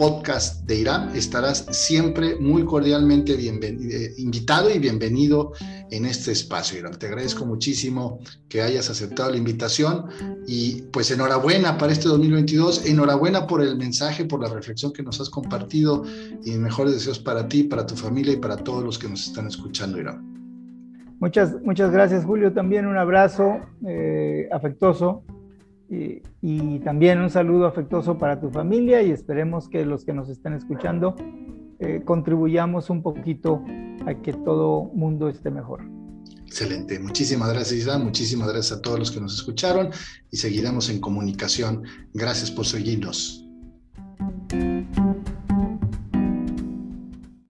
[0.00, 5.52] podcast de Irán, estarás siempre muy cordialmente eh, invitado y bienvenido
[5.90, 6.98] en este espacio, Irán.
[6.98, 8.18] Te agradezco muchísimo
[8.48, 10.06] que hayas aceptado la invitación
[10.46, 15.20] y pues enhorabuena para este 2022, enhorabuena por el mensaje, por la reflexión que nos
[15.20, 16.04] has compartido
[16.44, 19.46] y mejores deseos para ti, para tu familia y para todos los que nos están
[19.46, 20.30] escuchando, Irán.
[21.18, 22.52] Muchas, muchas gracias, Julio.
[22.52, 25.22] También un abrazo eh, afectuoso
[25.90, 30.54] y, también un saludo afectuoso para tu familia y esperemos que los que nos estén
[30.54, 31.16] escuchando
[31.80, 33.62] eh, contribuyamos un poquito
[34.06, 35.82] a que todo mundo esté mejor.
[36.46, 36.98] Excelente.
[36.98, 37.98] Muchísimas gracias, Isla.
[37.98, 39.90] Muchísimas gracias a todos los que nos escucharon
[40.30, 41.84] y seguiremos en comunicación.
[42.12, 43.46] Gracias por seguirnos.